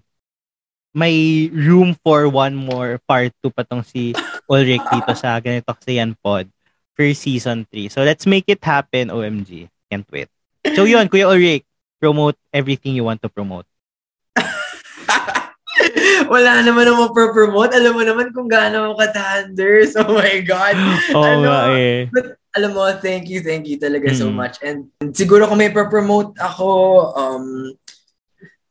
[0.93, 4.13] may room for one more part 2 pa tong si
[4.49, 6.49] Ulrich dito sa ganito kasi yan pod
[6.97, 7.93] for season 3.
[7.93, 9.69] So let's make it happen, OMG.
[9.93, 10.29] Can't wait.
[10.77, 11.65] So yun, Kuya Ulrich,
[12.01, 13.65] promote everything you want to promote.
[16.25, 17.77] Wala naman ako pro-promote.
[17.77, 19.93] Alam mo naman kung gaano ako ka-thunders.
[20.01, 20.75] Oh my God.
[21.13, 21.77] Oo Ano?
[21.77, 22.09] eh.
[22.57, 24.37] Alam mo, thank you, thank you talaga so Mm.
[24.41, 24.57] much.
[24.65, 26.69] And siguro kung may pro-promote ako,
[27.13, 27.47] um,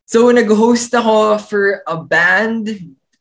[0.04, 2.66] so nag-host ako for a band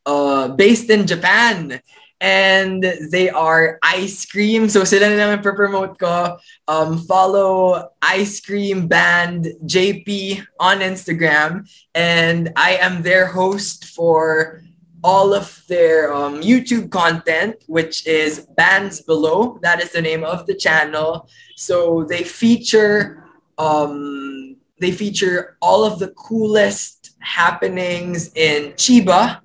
[0.08, 1.80] uh, based in Japan.
[2.24, 2.80] And
[3.12, 4.72] they are Ice Cream.
[4.72, 6.40] So sila na naman pro-promote ko.
[6.64, 11.68] Um, follow Ice Cream Band JP on Instagram.
[11.92, 14.64] And I am their host for
[15.04, 19.60] all of their um, YouTube content, which is Bands Below.
[19.60, 21.28] That is the name of the channel.
[21.60, 23.20] So they feature
[23.58, 29.40] um, they feature all of the coolest happenings in Chiba,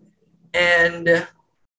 [0.53, 1.27] and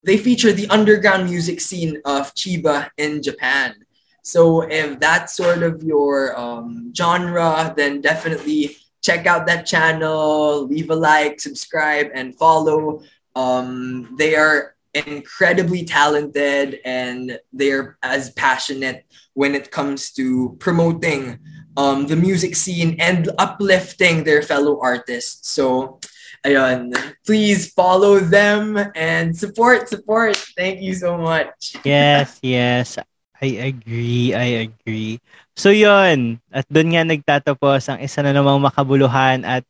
[0.03, 3.75] they feature the underground music scene of Chiba in Japan.
[4.23, 10.91] So if that's sort of your um, genre, then definitely check out that channel, leave
[10.91, 13.03] a like, subscribe, and follow.
[13.35, 21.39] Um, they are incredibly talented and they're as passionate when it comes to promoting
[21.77, 25.49] um, the music scene and uplifting their fellow artists.
[25.49, 26.00] So,
[26.45, 26.93] ayun,
[27.25, 30.37] please follow them and support, support.
[30.57, 31.77] Thank you so much.
[31.85, 32.97] Yes, yes.
[33.41, 35.17] I agree, I agree.
[35.57, 39.65] So yun, at doon nga nagtatapos ang isa na namang makabuluhan at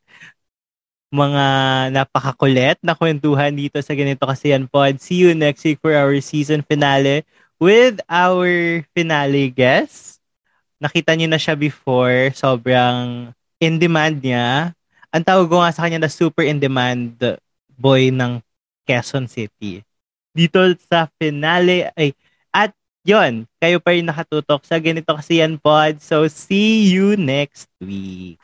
[1.10, 1.46] mga
[1.94, 4.98] napakakulit na kwentuhan dito sa ganito kasi yan pod.
[5.02, 7.26] See you next week for our season finale
[7.62, 10.18] with our finale guest.
[10.82, 13.30] Nakita niyo na siya before, sobrang
[13.62, 14.74] in demand niya.
[15.10, 17.18] Ang tawag ko nga sa kanya na super in demand
[17.74, 18.38] boy ng
[18.86, 19.82] Quezon City.
[20.30, 22.14] Dito sa finale ay
[22.54, 22.70] at
[23.02, 25.98] yon, kayo pa rin nakatutok sa ganito kasi yan pod.
[25.98, 28.38] So see you next week.